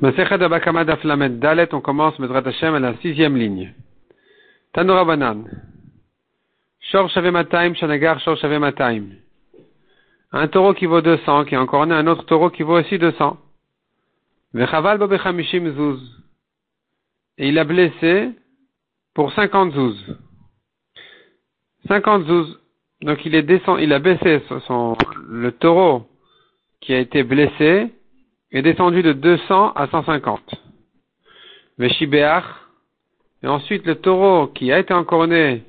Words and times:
on 0.00 1.80
commence 1.80 2.18
Medrat 2.18 2.46
Hashem 2.46 2.74
à 2.74 2.78
la 2.78 2.96
sixième 2.98 3.36
ligne. 3.36 3.74
Tanura 4.72 5.04
Banan. 5.04 5.44
Shor 6.80 7.10
Shavemataim, 7.10 7.74
Shanagar 7.74 8.20
Shor 8.20 8.36
Shavemataim. 8.36 9.06
Un 10.32 10.48
taureau 10.48 10.74
qui 10.74 10.86
vaut 10.86 11.00
200, 11.00 11.46
qui 11.46 11.54
a 11.54 11.60
encore 11.60 11.82
un 11.82 12.06
autre 12.06 12.24
taureau 12.26 12.50
qui 12.50 12.62
vaut 12.62 12.78
aussi 12.78 12.98
200. 12.98 13.38
Vechaval 14.54 14.98
Babechamishim 14.98 15.74
Zuz. 15.74 16.00
Et 17.38 17.48
il 17.48 17.58
a 17.58 17.64
blessé 17.64 18.30
pour 19.14 19.32
50 19.32 19.72
zouz. 19.72 20.16
50 21.88 22.26
zouz. 22.26 22.60
Donc 23.02 23.24
il 23.24 23.34
est 23.34 23.42
descend, 23.42 23.80
il 23.80 23.92
a 23.92 23.98
baissé 23.98 24.42
son, 24.66 24.96
le 25.28 25.52
taureau 25.52 26.08
qui 26.80 26.94
a 26.94 26.98
été 26.98 27.22
blessé 27.22 27.92
est 28.52 28.62
descendu 28.62 29.02
de 29.02 29.12
200 29.12 29.72
à 29.74 29.86
150. 29.88 30.40
Veshibeach, 31.78 32.44
et 33.42 33.46
ensuite 33.46 33.86
le 33.86 33.96
taureau 33.96 34.48
qui 34.48 34.72
a 34.72 34.78
été 34.78 34.92
encorné, 34.94 35.62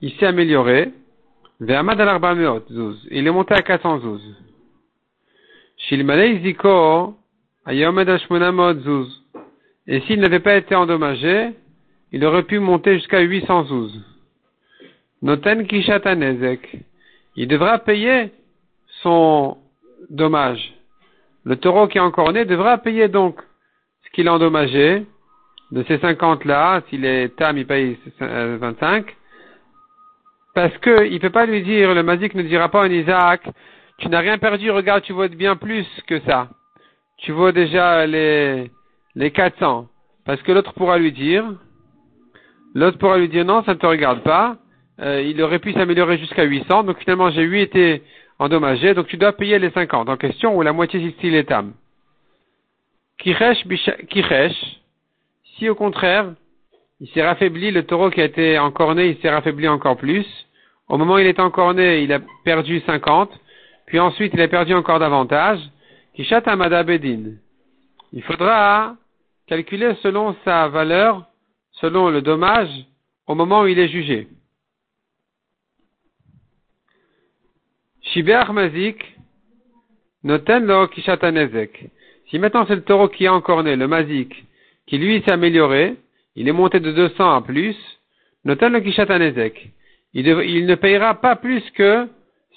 il 0.00 0.12
s'est 0.12 0.26
amélioré. 0.26 0.92
Ve'amad 1.60 2.00
al. 2.00 2.62
Il 3.10 3.26
est 3.26 3.30
monté 3.30 3.54
à 3.54 3.62
400 3.62 4.00
zouz. 4.00 4.22
Shilmalei 5.76 6.40
ziko, 6.40 7.14
ayomed 7.66 8.08
al 8.08 8.80
zouz. 8.80 9.22
Et 9.86 10.00
s'il 10.02 10.20
n'avait 10.20 10.40
pas 10.40 10.56
été 10.56 10.74
endommagé, 10.74 11.50
il 12.12 12.24
aurait 12.24 12.44
pu 12.44 12.58
monter 12.58 12.94
jusqu'à 12.94 13.20
800 13.20 13.64
zouz. 13.64 14.04
Noten 15.22 15.66
kishatanezek. 15.66 16.78
Il 17.36 17.48
devra 17.48 17.78
payer 17.78 18.32
son 19.02 19.58
dommage 20.08 20.79
le 21.44 21.56
taureau 21.56 21.88
qui 21.88 21.98
est 21.98 22.02
encore 22.02 22.32
né 22.32 22.44
devra 22.44 22.78
payer 22.78 23.08
donc 23.08 23.40
ce 24.04 24.10
qu'il 24.10 24.28
a 24.28 24.34
endommagé 24.34 25.06
de 25.72 25.84
ces 25.84 25.98
50 25.98 26.44
là, 26.44 26.82
s'il 26.88 27.04
est 27.04 27.36
tam, 27.36 27.56
il 27.56 27.66
paye 27.66 27.96
25, 28.18 29.16
parce 30.54 30.76
que 30.78 31.06
il 31.06 31.20
peut 31.20 31.30
pas 31.30 31.46
lui 31.46 31.62
dire, 31.62 31.94
le 31.94 32.02
mazik 32.02 32.34
ne 32.34 32.42
dira 32.42 32.68
pas 32.68 32.84
à 32.84 32.88
Isaac, 32.88 33.42
tu 33.98 34.08
n'as 34.08 34.18
rien 34.18 34.38
perdu, 34.38 34.70
regarde, 34.70 35.02
tu 35.02 35.12
vaux 35.12 35.28
bien 35.28 35.56
plus 35.56 35.86
que 36.06 36.20
ça. 36.20 36.48
Tu 37.18 37.32
vaux 37.32 37.52
déjà 37.52 38.06
les, 38.06 38.70
les 39.14 39.30
400. 39.30 39.86
Parce 40.24 40.42
que 40.42 40.52
l'autre 40.52 40.72
pourra 40.72 40.98
lui 40.98 41.12
dire, 41.12 41.44
l'autre 42.74 42.98
pourra 42.98 43.18
lui 43.18 43.28
dire 43.28 43.44
non, 43.44 43.62
ça 43.64 43.74
ne 43.74 43.78
te 43.78 43.86
regarde 43.86 44.22
pas, 44.22 44.56
euh, 45.00 45.22
il 45.22 45.40
aurait 45.42 45.58
pu 45.60 45.72
s'améliorer 45.72 46.18
jusqu'à 46.18 46.44
800, 46.44 46.84
donc 46.84 46.98
finalement 46.98 47.30
j'ai 47.30 47.42
8 47.42 47.62
été 47.62 48.02
endommagé, 48.40 48.94
donc 48.94 49.06
tu 49.06 49.18
dois 49.18 49.32
payer 49.32 49.58
les 49.58 49.70
50 49.70 50.08
en 50.08 50.16
question 50.16 50.56
ou 50.56 50.62
la 50.62 50.72
moitié 50.72 51.14
si 51.20 51.26
est 51.28 51.44
tam. 51.44 51.74
Kichesh, 53.18 53.66
si 55.56 55.68
au 55.68 55.74
contraire, 55.74 56.32
il 57.00 57.08
s'est 57.10 57.22
raffaibli, 57.22 57.70
le 57.70 57.84
taureau 57.84 58.08
qui 58.08 58.22
a 58.22 58.24
été 58.24 58.58
encorné, 58.58 59.08
il 59.08 59.18
s'est 59.18 59.28
raffaibli 59.28 59.68
encore 59.68 59.98
plus. 59.98 60.26
Au 60.88 60.96
moment 60.96 61.14
où 61.14 61.18
il 61.18 61.26
est 61.26 61.38
encorné, 61.38 62.02
il 62.02 62.12
a 62.14 62.20
perdu 62.42 62.80
50, 62.80 63.30
puis 63.86 64.00
ensuite 64.00 64.32
il 64.32 64.40
a 64.40 64.48
perdu 64.48 64.72
encore 64.72 64.98
davantage. 64.98 65.60
Kishat 66.14 66.42
amada 66.46 66.82
bedin. 66.82 67.34
Il 68.14 68.22
faudra 68.22 68.96
calculer 69.46 69.94
selon 70.02 70.34
sa 70.44 70.68
valeur, 70.68 71.26
selon 71.72 72.08
le 72.08 72.22
dommage, 72.22 72.70
au 73.26 73.34
moment 73.34 73.62
où 73.62 73.66
il 73.66 73.78
est 73.78 73.88
jugé. 73.88 74.28
Mazik, 78.52 79.16
Noten 80.22 80.66
lo 80.66 80.88
Kishatanezek. 80.88 81.90
Si 82.28 82.38
maintenant 82.38 82.64
c'est 82.66 82.74
le 82.74 82.82
taureau 82.82 83.08
qui 83.08 83.24
est 83.24 83.28
encore 83.28 83.62
né, 83.62 83.76
le 83.76 83.88
Mazik, 83.88 84.44
qui 84.86 84.98
lui 84.98 85.22
s'est 85.22 85.32
amélioré, 85.32 85.96
il 86.36 86.48
est 86.48 86.52
monté 86.52 86.80
de 86.80 86.92
200 86.92 87.36
à 87.36 87.40
plus, 87.42 87.76
Noten 88.44 88.72
lo 88.72 88.80
Kishatanezek. 88.80 89.70
Il, 90.12 90.26
il 90.26 90.66
ne 90.66 90.74
payera 90.74 91.14
pas 91.20 91.36
plus 91.36 91.62
que 91.70 92.08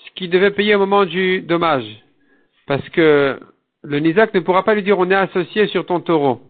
ce 0.06 0.12
qu'il 0.16 0.30
devait 0.30 0.52
payer 0.52 0.76
au 0.76 0.80
moment 0.80 1.06
du 1.06 1.42
dommage. 1.42 1.86
Parce 2.68 2.88
que 2.90 3.40
le 3.84 4.00
Nizak 4.00 4.34
ne 4.34 4.40
pourra 4.40 4.64
pas 4.64 4.74
lui 4.74 4.84
dire 4.84 4.98
on 4.98 5.10
est 5.12 5.16
associé 5.16 5.68
sur 5.68 5.86
ton 5.86 6.00
taureau. 6.00 6.42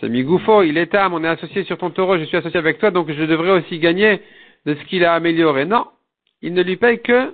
C'est 0.00 0.08
Migoufo, 0.08 0.62
il 0.62 0.76
est 0.76 0.94
âme, 0.94 1.14
on 1.14 1.24
est 1.24 1.28
associé 1.28 1.64
sur 1.64 1.78
ton 1.78 1.90
taureau, 1.90 2.18
je 2.18 2.24
suis 2.24 2.36
associé 2.36 2.58
avec 2.58 2.78
toi, 2.78 2.90
donc 2.90 3.10
je 3.10 3.24
devrais 3.24 3.52
aussi 3.52 3.78
gagner 3.78 4.20
de 4.66 4.74
ce 4.74 4.84
qu'il 4.84 5.04
a 5.04 5.14
amélioré. 5.14 5.64
Non, 5.64 5.86
il 6.42 6.52
ne 6.52 6.62
lui 6.62 6.76
paye 6.76 7.00
que 7.00 7.32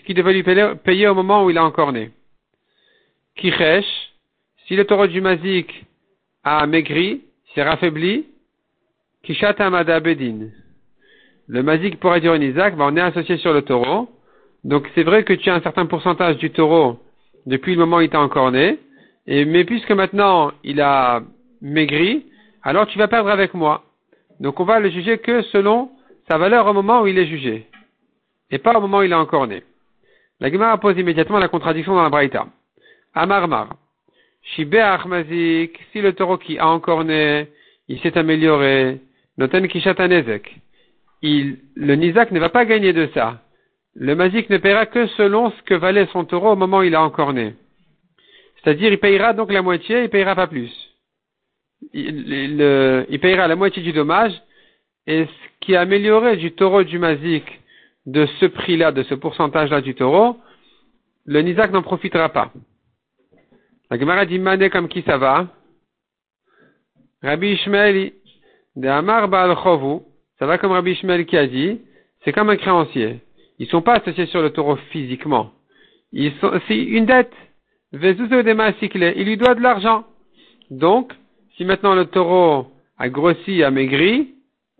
ce 0.00 0.04
qu'il 0.06 0.16
devait 0.16 0.32
lui 0.32 0.42
payer, 0.42 1.08
au 1.08 1.14
moment 1.14 1.44
où 1.44 1.50
il 1.50 1.58
a 1.58 1.64
encore 1.64 1.92
né. 1.92 2.10
Kichesh, 3.36 3.86
si 4.66 4.76
le 4.76 4.84
taureau 4.84 5.06
du 5.06 5.20
Mazik 5.20 5.84
a 6.42 6.66
maigri, 6.66 7.22
s'est 7.54 7.62
raffaibli, 7.62 8.26
Kishat 9.22 9.56
Amada 9.58 10.00
Bedin. 10.00 10.48
Le 11.48 11.62
Mazik 11.62 12.00
pourrait 12.00 12.20
dire 12.20 12.32
en 12.32 12.40
Isaac, 12.40 12.76
bah, 12.76 12.86
on 12.88 12.96
est 12.96 13.00
associé 13.00 13.36
sur 13.36 13.52
le 13.52 13.62
taureau. 13.62 14.08
Donc 14.64 14.88
c'est 14.94 15.02
vrai 15.02 15.24
que 15.24 15.32
tu 15.32 15.50
as 15.50 15.54
un 15.54 15.60
certain 15.60 15.86
pourcentage 15.86 16.36
du 16.38 16.50
taureau 16.50 16.98
depuis 17.46 17.74
le 17.74 17.80
moment 17.80 17.98
où 17.98 18.00
il 18.00 18.08
t'a 18.08 18.20
encore 18.20 18.50
né. 18.50 18.78
Mais 19.26 19.64
puisque 19.64 19.90
maintenant 19.90 20.52
il 20.64 20.80
a 20.80 21.22
maigri, 21.60 22.26
alors 22.62 22.86
tu 22.86 22.98
vas 22.98 23.08
perdre 23.08 23.30
avec 23.30 23.52
moi. 23.52 23.84
Donc 24.38 24.60
on 24.60 24.64
va 24.64 24.80
le 24.80 24.90
juger 24.90 25.18
que 25.18 25.42
selon 25.42 25.90
sa 26.28 26.38
valeur 26.38 26.66
au 26.66 26.72
moment 26.72 27.02
où 27.02 27.06
il 27.06 27.18
est 27.18 27.26
jugé. 27.26 27.66
Et 28.50 28.58
pas 28.58 28.76
au 28.76 28.80
moment 28.80 28.98
où 28.98 29.02
il 29.02 29.12
est 29.12 29.14
encore 29.14 29.46
né. 29.46 29.62
La 30.40 30.50
Gemara 30.50 30.78
pose 30.78 30.98
immédiatement 30.98 31.38
la 31.38 31.48
contradiction 31.48 31.94
dans 31.94 32.02
la 32.02 32.08
Braïta. 32.08 32.46
Amarmar. 33.14 33.76
Shibeach 34.42 35.04
mazik, 35.04 35.78
si 35.92 36.00
le 36.00 36.14
taureau 36.14 36.38
qui 36.38 36.58
a 36.58 36.66
encore 36.66 37.04
né, 37.04 37.48
il 37.88 38.00
s'est 38.00 38.16
amélioré, 38.16 39.00
noten 39.36 39.68
kishatanezek. 39.68 40.56
Il, 41.22 41.58
le 41.74 41.94
nizak 41.94 42.30
ne 42.30 42.40
va 42.40 42.48
pas 42.48 42.64
gagner 42.64 42.94
de 42.94 43.10
ça. 43.12 43.42
Le 43.94 44.14
mazik 44.14 44.48
ne 44.48 44.56
paiera 44.56 44.86
que 44.86 45.06
selon 45.08 45.50
ce 45.50 45.62
que 45.62 45.74
valait 45.74 46.06
son 46.06 46.24
taureau 46.24 46.52
au 46.52 46.56
moment 46.56 46.78
où 46.78 46.82
il 46.84 46.94
a 46.94 47.02
encore 47.02 47.34
né. 47.34 47.54
C'est-à-dire, 48.56 48.92
il 48.92 48.98
payera 48.98 49.34
donc 49.34 49.52
la 49.52 49.60
moitié, 49.60 50.04
il 50.04 50.08
payera 50.08 50.34
pas 50.34 50.46
plus. 50.46 50.72
Il, 51.92 53.06
il 53.10 53.20
payera 53.20 53.46
la 53.46 53.56
moitié 53.56 53.82
du 53.82 53.92
dommage, 53.92 54.32
et 55.06 55.24
ce 55.26 55.30
qui 55.60 55.76
a 55.76 55.82
amélioré 55.82 56.36
du 56.36 56.52
taureau 56.52 56.82
du 56.82 56.98
mazik 56.98 57.59
de 58.06 58.26
ce 58.38 58.46
prix-là, 58.46 58.92
de 58.92 59.02
ce 59.02 59.14
pourcentage-là 59.14 59.80
du 59.80 59.94
taureau, 59.94 60.36
le 61.26 61.42
Nizak 61.42 61.70
n'en 61.70 61.82
profitera 61.82 62.28
pas. 62.28 62.52
La 63.90 63.98
Gemara 63.98 64.24
dit 64.26 64.38
Mané 64.38 64.70
comme 64.70 64.88
qui 64.88 65.02
ça 65.02 65.18
va? 65.18 65.48
Rabbi 67.22 67.48
Ishmael 67.52 68.12
de 68.76 68.88
Amar 68.88 69.28
Baal 69.28 69.56
ça 70.38 70.46
va 70.46 70.58
comme 70.58 70.72
Rabbi 70.72 70.92
Ishmael 70.92 71.26
qui 71.26 71.36
a 71.36 71.46
dit, 71.46 71.80
c'est 72.24 72.32
comme 72.32 72.50
un 72.50 72.56
créancier. 72.56 73.20
Ils 73.58 73.66
ne 73.66 73.70
sont 73.70 73.82
pas 73.82 73.96
associés 73.96 74.26
sur 74.26 74.40
le 74.40 74.50
taureau 74.50 74.76
physiquement. 74.90 75.52
C'est 76.12 76.76
une 76.76 77.06
dette. 77.06 77.34
Il 77.92 77.98
lui 77.98 79.36
doit 79.36 79.54
de 79.54 79.60
l'argent. 79.60 80.04
Donc, 80.70 81.12
si 81.56 81.64
maintenant 81.64 81.94
le 81.94 82.06
taureau 82.06 82.68
a 82.96 83.08
grossi, 83.08 83.62
a 83.62 83.70
maigri, 83.70 84.34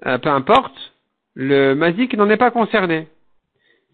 euh, 0.06 0.18
peu 0.18 0.30
importe, 0.30 0.89
le 1.40 1.74
mazik 1.74 2.14
n'en 2.18 2.28
est 2.28 2.36
pas 2.36 2.50
concerné. 2.50 3.08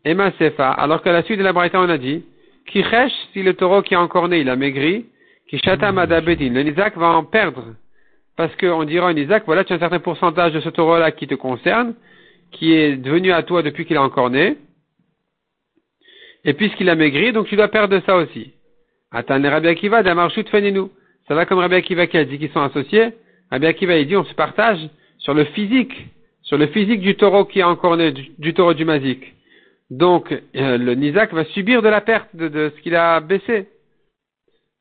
Emma 0.04 0.32
Sefa, 0.32 0.72
alors 0.72 1.00
qu'à 1.00 1.12
la 1.12 1.22
suite 1.22 1.38
de 1.38 1.44
la 1.44 1.52
Braïta, 1.52 1.80
on 1.80 1.88
a 1.88 1.96
dit, 1.96 2.24
qui 2.66 2.84
si 3.32 3.42
le 3.44 3.54
taureau 3.54 3.82
qui 3.82 3.94
est 3.94 3.96
encore 3.96 4.28
né, 4.28 4.40
il 4.40 4.50
a 4.50 4.56
maigri, 4.56 5.06
qui 5.48 5.58
chata 5.58 5.92
madabedin, 5.92 6.50
le 6.50 6.62
Nizak 6.62 6.96
va 6.96 7.10
en 7.10 7.22
perdre. 7.22 7.76
Parce 8.36 8.54
qu'on 8.56 8.82
dira 8.82 9.06
au 9.06 9.12
Nizak, 9.12 9.44
voilà, 9.46 9.62
tu 9.62 9.72
as 9.72 9.76
un 9.76 9.78
certain 9.78 10.00
pourcentage 10.00 10.54
de 10.54 10.60
ce 10.60 10.68
taureau-là 10.70 11.12
qui 11.12 11.28
te 11.28 11.36
concerne, 11.36 11.94
qui 12.50 12.72
est 12.72 12.96
devenu 12.96 13.30
à 13.30 13.44
toi 13.44 13.62
depuis 13.62 13.86
qu'il 13.86 13.94
est 13.94 14.00
encore 14.00 14.30
né. 14.30 14.56
Et 16.44 16.52
puisqu'il 16.52 16.90
a 16.90 16.96
maigri, 16.96 17.32
donc 17.32 17.46
tu 17.46 17.54
dois 17.54 17.68
perdre 17.68 18.00
ça 18.06 18.16
aussi. 18.16 18.54
Attends, 19.12 19.40
Rabbi 19.40 19.68
Akiva, 19.68 20.02
Damarchut 20.02 20.48
Feninu. 20.50 20.88
Ça 21.28 21.36
va 21.36 21.46
comme 21.46 21.60
Rabbi 21.60 21.76
Akiva 21.76 22.08
qui 22.08 22.18
a 22.18 22.24
dit 22.24 22.38
qu'ils 22.38 22.50
sont 22.50 22.60
associés. 22.60 23.15
Rabbi 23.53 23.66
Akiva, 23.66 23.97
il 23.97 24.09
dit, 24.09 24.16
on 24.16 24.24
se 24.24 24.34
partage 24.34 24.80
sur 25.18 25.32
le 25.32 25.44
physique 25.44 25.92
sur 26.47 26.57
le 26.57 26.69
physique 26.69 27.01
du 27.01 27.16
taureau 27.16 27.45
qui 27.45 27.59
est 27.59 27.65
encore 27.65 27.97
né, 27.97 28.13
du, 28.13 28.54
taureau 28.54 28.72
du 28.72 28.84
Mazik. 28.84 29.34
Donc, 29.91 30.33
euh, 30.33 30.78
le 30.78 30.95
Nizak 30.95 31.34
va 31.34 31.45
subir 31.47 31.83
de 31.83 31.89
la 31.89 32.01
perte 32.01 32.34
de, 32.34 32.72
ce 32.75 32.81
qu'il 32.83 32.95
a 32.95 33.21
baissé. 33.21 33.69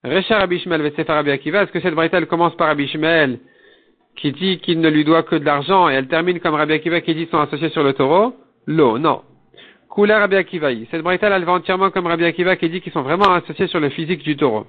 Recha 0.04 0.38
Rabbi 0.38 0.64
Rabbi 0.68 1.32
Akiva, 1.32 1.64
est-ce 1.64 1.72
que 1.72 1.80
cette 1.80 1.96
braïta 1.96 2.24
commence 2.26 2.56
par 2.56 2.68
Rabbi 2.68 2.88
Shmuel 2.88 3.40
qui 4.16 4.32
dit 4.32 4.60
qu'il 4.60 4.80
ne 4.80 4.90
lui 4.90 5.04
doit 5.04 5.24
que 5.24 5.36
de 5.36 5.44
l'argent 5.44 5.90
et 5.90 5.94
elle 5.94 6.08
termine 6.08 6.40
comme 6.40 6.54
Rabbi 6.54 6.74
Akiva 6.74 7.02
qui 7.02 7.16
dit 7.16 7.22
qu'ils 7.22 7.32
sont 7.32 7.40
associés 7.40 7.70
sur 7.70 7.84
le 7.84 7.94
taureau? 7.94 8.36
L'eau, 8.68 9.00
non. 9.00 9.24
Kula 9.94 10.20
Rabbi 10.20 10.36
Akiva. 10.36 10.70
Cette 10.92 11.02
braïta 11.02 11.36
elle 11.36 11.46
va 11.46 11.54
entièrement 11.54 11.90
comme 11.90 12.06
Rabbi 12.06 12.26
Akiva 12.26 12.56
qui 12.56 12.70
dit 12.70 12.82
qu'ils 12.82 12.94
sont 12.94 13.02
vraiment 13.02 13.34
associés 13.34 13.68
sur 13.68 13.80
le 13.80 13.90
physique 13.90 14.22
du 14.22 14.38
taureau. 14.38 14.68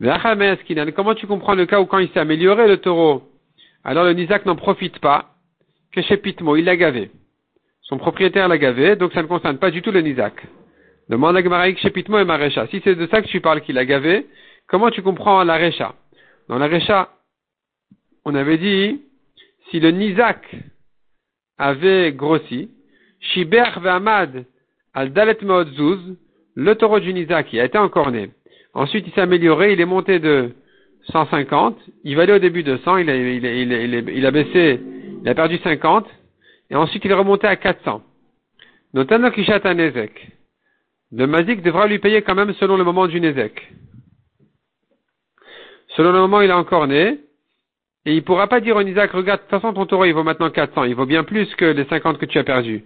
Comment 0.00 1.14
tu 1.14 1.26
comprends 1.26 1.54
le 1.54 1.66
cas 1.66 1.80
où 1.80 1.86
quand 1.86 1.98
il 1.98 2.08
s'est 2.10 2.20
amélioré 2.20 2.68
le 2.68 2.76
taureau, 2.76 3.22
alors 3.82 4.04
le 4.04 4.12
Nizak 4.12 4.46
n'en 4.46 4.56
profite 4.56 4.98
pas 5.00 5.33
que 5.94 6.02
chez 6.02 6.16
Pitmo, 6.16 6.56
il 6.56 6.64
l'a 6.64 6.76
gavé. 6.76 7.10
Son 7.82 7.98
propriétaire 7.98 8.48
l'a 8.48 8.58
gavé, 8.58 8.96
donc 8.96 9.12
ça 9.12 9.22
ne 9.22 9.28
concerne 9.28 9.58
pas 9.58 9.70
du 9.70 9.82
tout 9.82 9.90
le 9.90 10.00
Nizak. 10.00 10.34
Demande 11.08 11.36
à 11.36 11.74
chez 11.76 11.90
Pitmo 11.90 12.18
et 12.18 12.24
Marécha. 12.24 12.66
Si 12.68 12.80
c'est 12.82 12.94
de 12.94 13.06
ça 13.06 13.20
que 13.20 13.28
tu 13.28 13.40
parles 13.40 13.60
qu'il 13.60 13.78
a 13.78 13.84
gavé, 13.84 14.26
comment 14.66 14.90
tu 14.90 15.02
comprends 15.02 15.44
la 15.44 15.56
Récha? 15.56 15.94
Dans 16.48 16.58
la 16.58 16.66
Recha, 16.66 17.10
on 18.24 18.34
avait 18.34 18.58
dit, 18.58 19.02
si 19.70 19.80
le 19.80 19.90
Nizak 19.90 20.56
avait 21.58 22.12
grossi, 22.12 22.70
Shiber 23.20 23.78
Ve'amad 23.80 24.44
al 24.94 25.12
Dalet 25.12 25.38
Meotzuz, 25.42 26.16
le 26.54 26.74
taureau 26.74 27.00
du 27.00 27.12
Nizak 27.12 27.48
qui 27.48 27.60
a 27.60 27.64
été 27.64 27.78
encorné. 27.78 28.30
Ensuite, 28.72 29.06
il 29.06 29.12
s'est 29.12 29.20
amélioré, 29.20 29.72
il 29.72 29.80
est 29.80 29.86
monté 29.86 30.18
de 30.18 30.52
150, 31.12 31.76
il 32.04 32.16
valait 32.16 32.32
au 32.32 32.38
début 32.38 32.62
de 32.62 32.78
100, 32.78 32.96
il 32.98 33.10
a, 33.10 33.16
il, 33.16 33.46
a, 33.46 34.12
il, 34.12 34.26
a, 34.26 34.30
baissé, 34.30 34.80
il 35.24 35.30
a 35.30 35.34
perdu 35.34 35.56
50, 35.56 36.06
et 36.68 36.76
ensuite 36.76 37.02
il 37.04 37.10
est 37.10 37.14
remonté 37.14 37.46
à 37.46 37.56
400. 37.56 38.02
Notano 38.92 39.30
Kishat 39.30 39.60
Nezek. 39.72 40.28
Le 41.12 41.26
Mazik 41.26 41.62
devra 41.62 41.86
lui 41.86 41.98
payer 41.98 42.20
quand 42.20 42.34
même 42.34 42.52
selon 42.54 42.76
le 42.76 42.84
moment 42.84 43.06
du 43.06 43.20
Nezek. 43.20 43.72
Selon 45.96 46.12
le 46.12 46.18
moment 46.18 46.38
où 46.38 46.42
il 46.42 46.50
est 46.50 46.52
encore 46.52 46.86
né, 46.86 47.20
et 48.04 48.14
il 48.14 48.22
pourra 48.22 48.48
pas 48.48 48.60
dire 48.60 48.76
au 48.76 48.82
Isaac, 48.82 49.12
regarde, 49.12 49.40
de 49.40 49.44
toute 49.44 49.50
façon 49.50 49.72
ton 49.72 49.86
taureau 49.86 50.04
il 50.04 50.12
vaut 50.12 50.24
maintenant 50.24 50.50
400, 50.50 50.84
il 50.84 50.94
vaut 50.94 51.06
bien 51.06 51.24
plus 51.24 51.46
que 51.54 51.64
les 51.64 51.86
50 51.86 52.18
que 52.18 52.26
tu 52.26 52.38
as 52.38 52.44
perdus. 52.44 52.84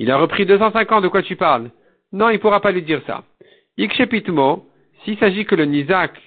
Il 0.00 0.10
a 0.10 0.18
repris 0.18 0.44
250, 0.44 1.04
de 1.04 1.08
quoi 1.08 1.22
tu 1.22 1.36
parles? 1.36 1.70
Non, 2.12 2.30
il 2.30 2.40
pourra 2.40 2.60
pas 2.60 2.72
lui 2.72 2.82
dire 2.82 3.00
ça. 3.06 3.22
Ikshepitmo, 3.78 4.66
s'il 5.04 5.18
s'agit 5.18 5.44
que 5.44 5.54
le 5.54 5.66
Nizak, 5.66 6.20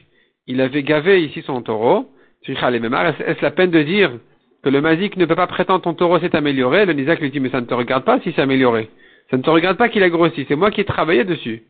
il 0.47 0.61
avait 0.61 0.83
gavé 0.83 1.21
ici 1.21 1.41
son 1.41 1.61
taureau, 1.61 2.09
est-ce 2.47 3.41
la 3.41 3.51
peine 3.51 3.71
de 3.71 3.83
dire 3.83 4.11
que 4.63 4.69
le 4.69 4.81
Mazik 4.81 5.15
ne 5.17 5.25
peut 5.25 5.35
pas 5.35 5.47
prétendre 5.47 5.81
ton 5.81 5.93
taureau 5.93 6.19
s'est 6.19 6.35
amélioré 6.35 6.85
Le 6.85 6.93
Nizak 6.93 7.19
lui 7.19 7.31
dit, 7.31 7.39
mais 7.39 7.49
ça 7.49 7.61
ne 7.61 7.65
te 7.65 7.73
regarde 7.73 8.03
pas 8.03 8.19
si 8.19 8.33
s'est 8.33 8.41
amélioré. 8.41 8.89
Ça 9.29 9.37
ne 9.37 9.41
te 9.41 9.49
regarde 9.49 9.77
pas 9.77 9.89
qu'il 9.89 10.03
a 10.03 10.09
grossi, 10.09 10.45
c'est 10.47 10.55
moi 10.55 10.71
qui 10.71 10.81
ai 10.81 10.85
travaillé 10.85 11.23
dessus. 11.23 11.63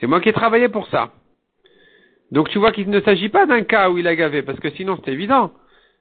C'est 0.00 0.06
moi 0.06 0.20
qui 0.20 0.28
ai 0.28 0.32
travaillé 0.32 0.68
pour 0.68 0.88
ça. 0.88 1.10
Donc 2.30 2.50
tu 2.50 2.58
vois 2.58 2.72
qu'il 2.72 2.90
ne 2.90 3.00
s'agit 3.00 3.28
pas 3.28 3.46
d'un 3.46 3.62
cas 3.62 3.90
où 3.90 3.98
il 3.98 4.06
a 4.06 4.14
gavé, 4.14 4.42
parce 4.42 4.60
que 4.60 4.70
sinon 4.70 4.98
c'est 5.04 5.12
évident. 5.12 5.52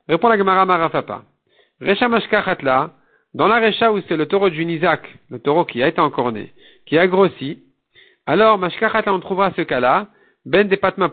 Répond 0.09 0.27
la 0.27 0.38
Gemara 0.38 0.65
Marafapa. 0.65 1.24
Recha 1.81 2.09
Mashkachatla, 2.09 2.91
dans 3.33 3.47
la 3.47 3.59
Recha 3.59 3.91
où 3.91 4.01
c'est 4.07 4.18
le 4.18 4.25
taureau 4.25 4.50
du 4.50 4.65
Nizak, 4.65 5.07
le 5.30 5.39
taureau 5.39 5.65
qui 5.65 5.83
a 5.83 5.88
été 5.88 6.01
encorné, 6.01 6.51
qui 6.85 6.97
a 6.97 7.07
grossi, 7.07 7.59
alors 8.25 8.57
Mashkachatla 8.57 9.13
on 9.13 9.19
trouvera 9.19 9.51
ce 9.56 9.62
cas-là, 9.62 10.07
Ben 10.45 10.68
de 10.68 10.75
Patma 10.75 11.12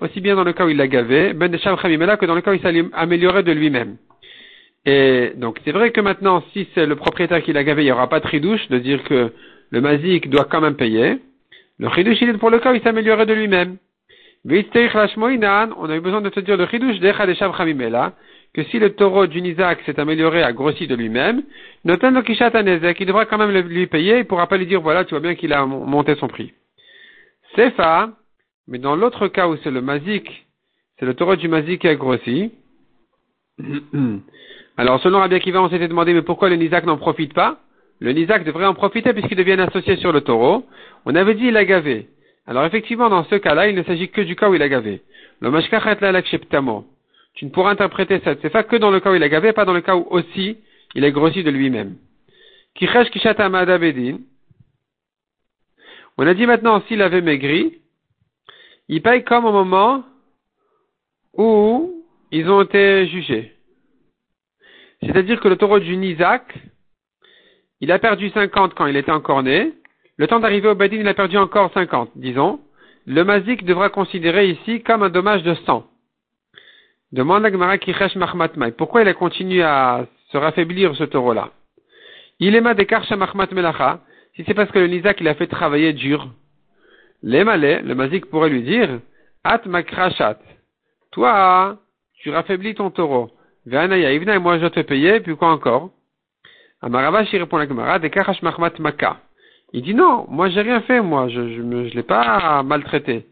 aussi 0.00 0.20
bien 0.20 0.36
dans 0.36 0.44
le 0.44 0.52
cas 0.52 0.66
où 0.66 0.68
il 0.68 0.76
l'a 0.76 0.88
gavé, 0.88 1.32
Ben 1.32 1.50
de 1.50 1.56
Shamchamimela 1.56 2.16
que 2.16 2.26
dans 2.26 2.34
le 2.34 2.42
cas 2.42 2.50
où 2.50 2.54
il 2.54 2.60
s'est 2.60 2.84
amélioré 2.92 3.42
de 3.42 3.52
lui-même. 3.52 3.96
Et 4.84 5.32
donc 5.36 5.60
c'est 5.64 5.72
vrai 5.72 5.92
que 5.92 6.00
maintenant, 6.00 6.42
si 6.52 6.68
c'est 6.74 6.86
le 6.86 6.96
propriétaire 6.96 7.42
qui 7.42 7.52
l'a 7.52 7.64
gavé, 7.64 7.82
il 7.82 7.86
n'y 7.86 7.92
aura 7.92 8.08
pas 8.08 8.20
de 8.20 8.26
ridouche 8.26 8.68
de 8.68 8.78
dire 8.78 9.02
que 9.04 9.32
le 9.70 9.80
mazik 9.80 10.28
doit 10.28 10.44
quand 10.44 10.60
même 10.60 10.76
payer. 10.76 11.18
Le 11.78 11.88
ridouche 11.88 12.18
il 12.20 12.30
est 12.30 12.38
pour 12.38 12.50
le 12.50 12.58
cas 12.58 12.72
où 12.72 12.74
il 12.74 12.82
s'améliorait 12.82 13.26
de 13.26 13.34
lui-même. 13.34 13.76
On 14.44 14.50
a 14.50 15.96
eu 15.96 16.00
besoin 16.00 16.20
de 16.20 16.28
te 16.28 16.40
dire 16.40 16.56
le 16.56 16.64
ridouche 16.64 16.98
que 18.54 18.64
si 18.64 18.78
le 18.78 18.90
taureau 18.94 19.26
du 19.26 19.40
Nizak 19.40 19.80
s'est 19.86 19.98
amélioré, 19.98 20.42
a 20.42 20.52
grossi 20.52 20.86
de 20.86 20.94
lui-même, 20.94 21.42
notan 21.84 22.12
il 22.12 23.06
devra 23.06 23.24
quand 23.24 23.38
même 23.38 23.50
lui 23.50 23.86
payer, 23.86 24.16
il 24.16 24.18
ne 24.18 24.22
pourra 24.24 24.46
pas 24.46 24.58
lui 24.58 24.66
dire 24.66 24.80
voilà, 24.80 25.04
tu 25.04 25.10
vois 25.10 25.20
bien 25.20 25.34
qu'il 25.34 25.52
a 25.52 25.64
monté 25.64 26.16
son 26.16 26.28
prix. 26.28 26.52
C'est 27.54 27.74
ça, 27.76 28.10
mais 28.66 28.78
dans 28.78 28.96
l'autre 28.96 29.28
cas 29.28 29.48
où 29.48 29.56
c'est 29.58 29.70
le 29.70 29.80
mazik, 29.80 30.46
c'est 30.98 31.06
le 31.06 31.14
taureau 31.14 31.36
du 31.36 31.48
mazik 31.48 31.80
qui 31.80 31.88
a 31.88 31.94
grossi, 31.94 32.52
Alors, 34.76 35.00
selon 35.00 35.18
Rabbi 35.18 35.34
Akiva, 35.34 35.62
on 35.62 35.68
s'était 35.68 35.88
demandé, 35.88 36.14
mais 36.14 36.22
pourquoi 36.22 36.48
le 36.48 36.56
Nizak 36.56 36.86
n'en 36.86 36.96
profite 36.96 37.34
pas? 37.34 37.58
Le 38.00 38.12
Nizak 38.12 38.44
devrait 38.44 38.66
en 38.66 38.74
profiter 38.74 39.12
puisqu'il 39.12 39.36
devient 39.36 39.60
associé 39.60 39.96
sur 39.96 40.12
le 40.12 40.22
taureau. 40.22 40.66
On 41.04 41.14
avait 41.14 41.34
dit 41.34 41.46
il 41.46 41.56
a 41.56 41.64
gavé. 41.64 42.08
Alors, 42.46 42.64
effectivement, 42.64 43.08
dans 43.08 43.24
ce 43.24 43.36
cas-là, 43.36 43.68
il 43.68 43.76
ne 43.76 43.82
s'agit 43.82 44.08
que 44.08 44.22
du 44.22 44.34
cas 44.34 44.48
où 44.48 44.54
il 44.54 44.62
a 44.62 44.68
gavé. 44.68 45.02
Le 45.40 45.50
Mashkachat 45.50 45.98
la 46.00 46.22
Tu 46.22 47.44
ne 47.44 47.50
pourras 47.50 47.70
interpréter 47.70 48.20
cette 48.24 48.48
pas 48.48 48.64
que 48.64 48.76
dans 48.76 48.90
le 48.90 49.00
cas 49.00 49.12
où 49.12 49.14
il 49.14 49.22
a 49.22 49.28
gavé, 49.28 49.52
pas 49.52 49.64
dans 49.64 49.72
le 49.72 49.82
cas 49.82 49.94
où 49.94 50.06
aussi 50.10 50.58
il 50.94 51.04
est 51.04 51.12
grossi 51.12 51.42
de 51.44 51.50
lui-même. 51.50 51.96
Kichesh 52.74 53.10
Kishat 53.10 53.36
On 56.18 56.26
a 56.26 56.34
dit 56.34 56.46
maintenant, 56.46 56.82
s'il 56.88 57.02
avait 57.02 57.20
maigri, 57.20 57.78
il 58.88 59.02
paye 59.02 59.22
comme 59.24 59.44
au 59.44 59.52
moment 59.52 60.04
où 61.34 62.04
ils 62.30 62.48
ont 62.50 62.62
été 62.62 63.06
jugés. 63.08 63.51
C'est-à-dire 65.02 65.40
que 65.40 65.48
le 65.48 65.56
taureau 65.56 65.80
du 65.80 65.96
Nizak, 65.96 66.54
il 67.80 67.90
a 67.90 67.98
perdu 67.98 68.30
50 68.30 68.74
quand 68.74 68.86
il 68.86 68.96
était 68.96 69.10
encore 69.10 69.42
né. 69.42 69.72
Le 70.16 70.26
temps 70.28 70.40
d'arriver 70.40 70.68
au 70.68 70.74
Badin, 70.74 70.98
il 70.98 71.08
a 71.08 71.14
perdu 71.14 71.36
encore 71.36 71.72
50, 71.72 72.10
disons. 72.14 72.60
Le 73.06 73.24
Mazik 73.24 73.64
devra 73.64 73.88
considérer 73.88 74.48
ici 74.50 74.82
comme 74.82 75.02
un 75.02 75.10
dommage 75.10 75.42
de 75.42 75.54
100. 75.54 75.84
Demande 77.10 77.44
à 77.44 77.50
Gemara 77.50 77.78
Kichesh 77.78 78.14
Mahmatmai. 78.14 78.72
Pourquoi 78.72 79.02
il 79.02 79.08
a 79.08 79.14
continué 79.14 79.62
à 79.62 80.06
se 80.30 80.36
raffaiblir 80.36 80.94
ce 80.94 81.04
taureau-là? 81.04 81.50
Il 82.38 82.54
est 82.54 82.60
ma 82.60 82.74
de 82.74 83.16
Mahmat 83.16 83.48
Melacha. 83.52 84.00
Si 84.36 84.44
c'est 84.44 84.54
parce 84.54 84.70
que 84.70 84.78
le 84.78 84.86
Nizak, 84.86 85.20
il 85.20 85.28
a 85.28 85.34
fait 85.34 85.48
travailler 85.48 85.92
dur. 85.92 86.28
L'Emale, 87.22 87.82
le 87.84 87.94
Mazik 87.94 88.26
pourrait 88.26 88.48
lui 88.48 88.62
dire, 88.62 89.00
At 89.44 89.62
Makrashat. 89.66 90.38
Toi, 91.10 91.78
tu 92.14 92.30
raffaiblis 92.30 92.74
ton 92.74 92.90
taureau. 92.90 93.30
Et 93.66 94.38
moi 94.38 94.58
je 94.58 94.66
te 94.66 94.80
payer, 94.80 95.20
puis 95.20 95.36
quoi 95.36 95.50
encore? 95.50 95.90
Amaravash, 96.80 97.32
il 97.32 97.38
répond 97.38 97.58
à 97.58 97.66
la 97.66 97.98
Dekachash 97.98 98.42
Mahmat 98.42 98.72
Maka. 98.80 99.20
Il 99.72 99.82
dit 99.82 99.94
non, 99.94 100.26
moi 100.28 100.48
j'ai 100.50 100.62
rien 100.62 100.80
fait, 100.82 101.00
moi, 101.00 101.28
je 101.28 101.40
ne 101.40 101.88
l'ai 101.88 102.02
pas 102.02 102.62
maltraité. 102.62 103.26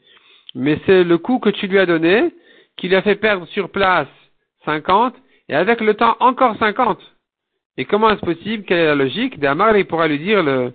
Mais 0.54 0.78
c'est 0.86 1.04
le 1.04 1.18
coup 1.18 1.38
que 1.38 1.50
tu 1.50 1.66
lui 1.66 1.78
as 1.78 1.86
donné 1.86 2.32
qui 2.76 2.88
lui 2.88 2.96
a 2.96 3.02
fait 3.02 3.16
perdre 3.16 3.46
sur 3.48 3.70
place 3.70 4.08
50 4.64 5.14
et 5.48 5.54
avec 5.54 5.80
le 5.80 5.94
temps 5.94 6.16
encore 6.20 6.56
50. 6.58 6.98
Et 7.76 7.84
comment 7.84 8.10
est-ce 8.10 8.20
possible? 8.20 8.64
Quelle 8.64 8.78
est 8.78 8.86
la 8.86 8.94
logique? 8.94 9.38
D'Amar, 9.38 9.76
il 9.76 9.86
pourra 9.86 10.08
lui 10.08 10.18
dire, 10.18 10.42
le, 10.42 10.72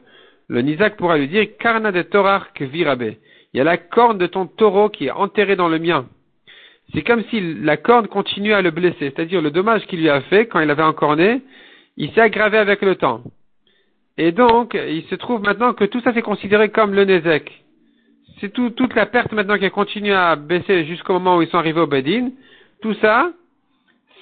le 0.47 0.61
Nizak 0.61 0.97
pourra 0.97 1.17
lui 1.17 1.27
dire, 1.27 1.47
Karna 1.59 1.91
de 1.91 2.01
Torar 2.03 2.47
Virabe. 2.59 3.15
Il 3.53 3.57
y 3.57 3.61
a 3.61 3.63
la 3.63 3.77
corne 3.77 4.17
de 4.17 4.27
ton 4.27 4.47
taureau 4.47 4.89
qui 4.89 5.07
est 5.07 5.11
enterrée 5.11 5.55
dans 5.55 5.69
le 5.69 5.79
mien. 5.79 6.07
C'est 6.93 7.03
comme 7.03 7.23
si 7.25 7.41
la 7.61 7.77
corne 7.77 8.07
continuait 8.07 8.53
à 8.53 8.61
le 8.61 8.71
blesser, 8.71 8.95
c'est-à-dire 8.99 9.41
le 9.41 9.51
dommage 9.51 9.85
qu'il 9.87 9.99
lui 9.99 10.09
a 10.09 10.21
fait 10.21 10.47
quand 10.47 10.59
il 10.59 10.69
avait 10.69 10.83
encorné, 10.83 11.41
il 11.97 12.11
s'est 12.11 12.21
aggravé 12.21 12.57
avec 12.57 12.81
le 12.81 12.95
temps. 12.95 13.21
Et 14.17 14.31
donc, 14.31 14.75
il 14.75 15.03
se 15.05 15.15
trouve 15.15 15.41
maintenant 15.41 15.73
que 15.73 15.83
tout 15.85 15.99
ça 16.01 16.13
c'est 16.13 16.21
considéré 16.21 16.69
comme 16.69 16.93
le 16.93 17.03
Nezek. 17.05 17.51
C'est 18.39 18.51
tout, 18.53 18.69
toute 18.69 18.95
la 18.95 19.05
perte 19.05 19.31
maintenant 19.31 19.57
qui 19.57 19.65
a 19.65 19.69
continué 19.69 20.13
à 20.13 20.35
baisser 20.35 20.85
jusqu'au 20.85 21.13
moment 21.13 21.37
où 21.37 21.41
ils 21.41 21.47
sont 21.47 21.57
arrivés 21.57 21.79
au 21.79 21.87
Bedin. 21.87 22.31
Tout 22.81 22.93
ça, 22.95 23.31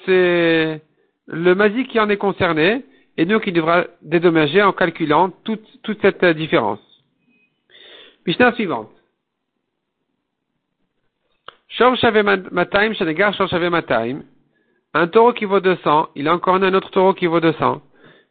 c'est 0.06 0.80
le 1.26 1.54
Mazik 1.54 1.88
qui 1.88 2.00
en 2.00 2.08
est 2.08 2.16
concerné, 2.16 2.84
et 3.16 3.24
nous 3.26 3.40
qui 3.40 3.52
devra 3.52 3.84
dédommager 4.02 4.62
en 4.62 4.72
calculant 4.72 5.30
toute, 5.44 5.64
toute 5.82 6.00
cette 6.02 6.24
différence. 6.24 6.80
Mishnah 8.26 8.52
suivante. 8.54 8.90
Un 11.76 11.96
taureau 15.08 15.32
qui 15.32 15.44
vaut 15.44 15.58
200, 15.58 16.08
il 16.14 16.28
a 16.28 16.34
encore 16.34 16.54
un 16.54 16.74
autre 16.74 16.92
taureau 16.92 17.14
qui 17.14 17.26
vaut 17.26 17.40
200. 17.40 17.82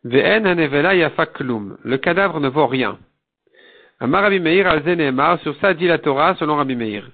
Le 0.05 1.95
cadavre 1.97 2.39
ne 2.39 2.47
vaut 2.47 2.67
rien. 2.67 2.97
Amar 3.99 4.23
Rabbi 4.23 4.39
Meir 4.39 4.65
al 4.67 4.81
sur 5.39 5.57
ça 5.57 5.73
dit 5.73 5.87
la 5.87 5.97
Torah 5.97 6.35
selon 6.35 6.55
Rabbi 6.55 6.77
Meir. 6.77 7.09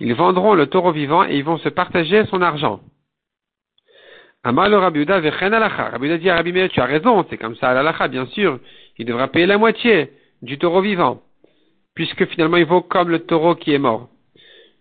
Ils 0.00 0.14
vendront 0.14 0.54
le 0.54 0.66
taureau 0.66 0.92
vivant 0.92 1.24
et 1.24 1.36
ils 1.36 1.44
vont 1.44 1.58
se 1.58 1.68
partager 1.68 2.24
son 2.26 2.40
argent. 2.40 2.80
Amar 4.44 4.70
le 4.70 4.78
Rabbi 4.78 5.00
Uda. 5.00 5.20
Rabbi 5.20 6.18
dit 6.18 6.30
à 6.30 6.36
Rabbi 6.36 6.52
Meir, 6.52 6.70
tu 6.70 6.80
as 6.80 6.86
raison, 6.86 7.26
c'est 7.28 7.36
comme 7.36 7.56
ça 7.56 7.68
à 7.68 8.08
bien 8.08 8.24
sûr. 8.26 8.58
Il 8.96 9.04
devra 9.04 9.28
payer 9.28 9.44
la 9.44 9.58
moitié 9.58 10.10
du 10.40 10.56
taureau 10.56 10.80
vivant 10.80 11.20
puisque 11.96 12.26
finalement 12.26 12.58
il 12.58 12.66
vaut 12.66 12.82
comme 12.82 13.10
le 13.10 13.18
taureau 13.18 13.56
qui 13.56 13.74
est 13.74 13.78
mort. 13.78 14.08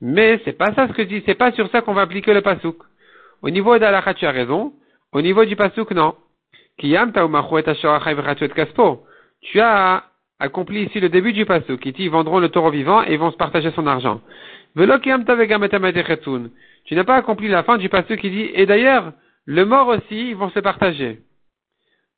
Mais 0.02 0.40
c'est 0.46 0.54
pas 0.54 0.74
ça 0.76 0.88
ce 0.88 0.94
que 0.94 1.02
je 1.04 1.08
dis, 1.08 1.24
c'est 1.26 1.34
pas 1.34 1.52
sur 1.54 1.68
ça 1.72 1.82
qu'on 1.82 1.94
va 1.94 2.02
appliquer 2.02 2.34
le 2.34 2.42
pasouk. 2.42 2.78
Au 3.42 3.50
niveau 3.50 3.80
d'Alakha, 3.80 4.14
tu 4.14 4.28
as 4.28 4.32
raison. 4.32 4.74
Au 5.14 5.22
niveau 5.22 5.46
du 5.46 5.56
pasouk, 5.56 5.92
non. 5.92 6.14
Tu 6.78 6.96
as 9.62 10.04
accompli 10.40 10.84
ici 10.84 11.00
le 11.00 11.10
début 11.10 11.32
du 11.32 11.46
pasouk. 11.46 11.80
qui 11.80 11.94
dit 11.94 12.04
ils 12.04 12.10
vendront 12.10 12.40
le 12.40 12.50
taureau 12.50 12.70
vivant 12.70 13.02
et 13.04 13.14
ils 13.14 13.20
vont 13.20 13.32
se 13.32 13.38
partager 13.38 13.72
son 13.72 13.88
argent. 13.88 14.20
Tu 14.76 14.86
n'as 16.96 17.04
pas 17.06 17.16
accompli 17.16 17.48
la 17.48 17.64
fin 17.64 17.78
du 17.78 17.88
pasouk 17.88 18.20
qui 18.20 18.30
dit, 18.30 18.52
et 18.54 18.66
d'ailleurs, 18.66 19.14
le 19.46 19.64
mort 19.64 19.88
aussi, 19.88 20.32
ils 20.32 20.36
vont 20.36 20.50
se 20.50 20.60
partager. 20.60 21.20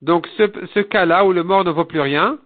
Donc 0.01 0.27
ce 0.38 0.80
cas-là 0.80 1.24
où 1.25 1.34
le 1.34 1.44
mort 1.44 1.63
ne 1.63 1.70
vaut 1.72 1.86
plus 1.86 2.01
rien, 2.01 2.39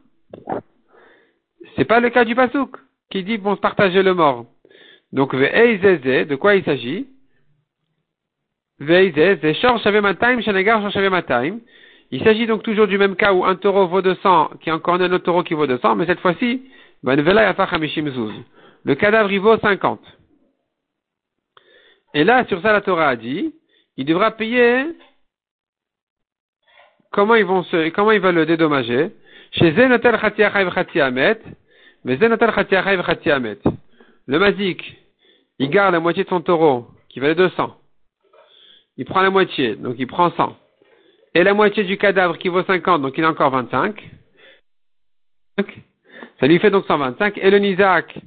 c'est 1.75 1.85
pas 1.85 1.99
le 1.99 2.09
cas 2.09 2.25
du 2.25 2.35
pasouk 2.35 2.77
qui 3.09 3.23
dit 3.23 3.37
se 3.37 3.59
partager 3.59 4.03
le 4.03 4.13
mort. 4.13 4.45
Donc 5.11 5.35
de 5.35 6.35
quoi 6.35 6.55
il 6.55 6.63
s'agit? 6.63 7.07
Il 12.13 12.23
s'agit 12.23 12.47
donc 12.47 12.63
toujours 12.63 12.87
du 12.87 12.97
même 12.97 13.15
cas 13.15 13.33
où 13.33 13.45
un 13.45 13.55
taureau 13.55 13.87
vaut 13.87 14.01
200, 14.01 14.51
qui 14.61 14.69
a 14.69 14.75
encore 14.75 14.95
un 14.95 15.11
autre 15.11 15.23
taureau 15.23 15.43
qui 15.43 15.53
vaut 15.53 15.67
200, 15.67 15.95
mais 15.95 16.05
cette 16.07 16.19
fois-ci, 16.19 16.63
Le 17.03 18.95
cadavre, 18.95 19.31
il 19.31 19.39
vaut 19.39 19.57
50. 19.57 19.99
Et 22.13 22.23
là, 22.23 22.45
sur 22.45 22.61
ça, 22.61 22.73
la 22.73 22.81
Torah 22.81 23.09
a 23.09 23.15
dit, 23.15 23.53
il 23.97 24.05
devra 24.05 24.31
payer 24.31 24.85
comment 27.11 27.35
ils 27.35 27.45
vont 27.45 27.63
se, 27.63 27.89
comment 27.89 28.11
il 28.11 28.19
va 28.19 28.31
le 28.31 28.45
dédommager? 28.45 29.11
Le 34.27 34.39
mazik, 34.39 34.97
il 35.59 35.69
garde 35.69 35.93
la 35.93 35.99
moitié 35.99 36.23
de 36.23 36.29
son 36.29 36.41
taureau, 36.41 36.87
qui 37.09 37.19
valait 37.19 37.35
200. 37.35 37.75
Il 38.97 39.05
prend 39.05 39.21
la 39.21 39.29
moitié, 39.29 39.75
donc 39.75 39.95
il 39.97 40.07
prend 40.07 40.31
100. 40.31 40.55
Et 41.33 41.43
la 41.43 41.53
moitié 41.53 41.83
du 41.83 41.97
cadavre 41.97 42.37
qui 42.37 42.49
vaut 42.49 42.63
50, 42.63 43.01
donc 43.01 43.17
il 43.17 43.23
a 43.23 43.29
encore 43.29 43.51
25. 43.51 44.09
Ça 46.39 46.47
lui 46.47 46.59
fait 46.59 46.71
donc 46.71 46.85
125. 46.85 47.37
Et 47.37 47.51
le 47.51 47.59
Nizak, 47.59 48.19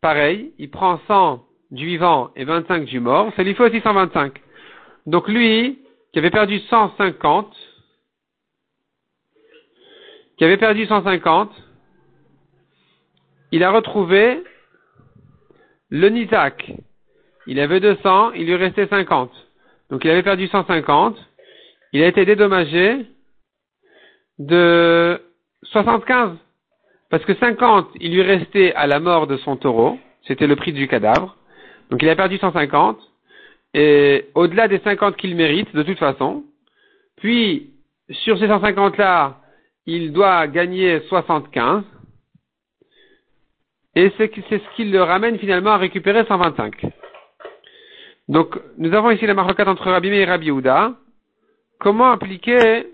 pareil, 0.00 0.52
il 0.58 0.70
prend 0.70 1.00
100 1.06 1.44
du 1.70 1.86
vivant 1.86 2.30
et 2.36 2.44
25 2.44 2.84
du 2.84 3.00
mort, 3.00 3.32
ça 3.36 3.42
lui 3.42 3.54
fait 3.54 3.64
aussi 3.64 3.80
125. 3.80 4.40
Donc 5.06 5.28
lui, 5.28 5.78
qui 6.12 6.18
avait 6.18 6.30
perdu 6.30 6.60
150, 6.60 7.54
qui 10.36 10.44
avait 10.44 10.56
perdu 10.56 10.86
150, 10.86 11.50
il 13.52 13.64
a 13.64 13.70
retrouvé 13.70 14.42
le 15.90 16.08
Nizak. 16.08 16.72
Il 17.46 17.60
avait 17.60 17.80
200, 17.80 18.32
il 18.32 18.46
lui 18.46 18.56
restait 18.56 18.88
50. 18.88 19.30
Donc 19.90 20.04
il 20.04 20.10
avait 20.10 20.22
perdu 20.22 20.48
150. 20.48 21.16
Il 21.92 22.02
a 22.02 22.08
été 22.08 22.24
dédommagé 22.24 23.06
de 24.38 25.22
75. 25.64 26.36
Parce 27.08 27.24
que 27.24 27.34
50, 27.34 27.88
il 28.00 28.12
lui 28.12 28.22
restait 28.22 28.74
à 28.74 28.86
la 28.86 28.98
mort 28.98 29.26
de 29.26 29.36
son 29.38 29.56
taureau. 29.56 29.98
C'était 30.26 30.48
le 30.48 30.56
prix 30.56 30.72
du 30.72 30.88
cadavre. 30.88 31.36
Donc 31.90 32.02
il 32.02 32.08
a 32.08 32.16
perdu 32.16 32.36
150. 32.36 32.98
Et 33.74 34.28
au-delà 34.34 34.68
des 34.68 34.80
50 34.80 35.16
qu'il 35.16 35.36
mérite, 35.36 35.74
de 35.74 35.82
toute 35.82 35.98
façon. 35.98 36.44
Puis, 37.16 37.70
sur 38.10 38.38
ces 38.38 38.48
150-là, 38.48 39.38
il 39.86 40.12
doit 40.12 40.46
gagner 40.48 41.00
75. 41.08 41.82
Et 43.94 44.12
c'est 44.18 44.30
ce 44.34 44.76
qui 44.76 44.84
le 44.84 45.02
ramène 45.02 45.38
finalement 45.38 45.70
à 45.70 45.78
récupérer 45.78 46.24
125. 46.26 46.86
Donc, 48.28 48.58
nous 48.76 48.92
avons 48.92 49.10
ici 49.10 49.24
la 49.26 49.34
marloquette 49.34 49.68
entre 49.68 49.90
Rabbi 49.90 50.10
Meir 50.10 50.28
et 50.28 50.30
Rabbi 50.30 50.46
Yehuda. 50.46 50.92
Comment 51.78 52.10
appliquer 52.10 52.86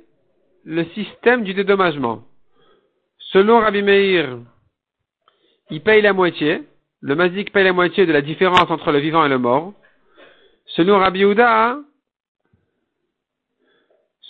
le 0.64 0.84
système 0.94 1.42
du 1.42 1.54
dédommagement? 1.54 2.22
Selon 3.18 3.60
Rabbi 3.60 3.82
Meir, 3.82 4.38
il 5.70 5.80
paye 5.80 6.02
la 6.02 6.12
moitié. 6.12 6.62
Le 7.00 7.16
mazik 7.16 7.50
paye 7.52 7.64
la 7.64 7.72
moitié 7.72 8.06
de 8.06 8.12
la 8.12 8.20
différence 8.20 8.70
entre 8.70 8.92
le 8.92 8.98
vivant 8.98 9.24
et 9.24 9.28
le 9.28 9.38
mort. 9.38 9.72
Selon 10.66 10.98
Rabbi 10.98 11.20
Yehuda, 11.20 11.78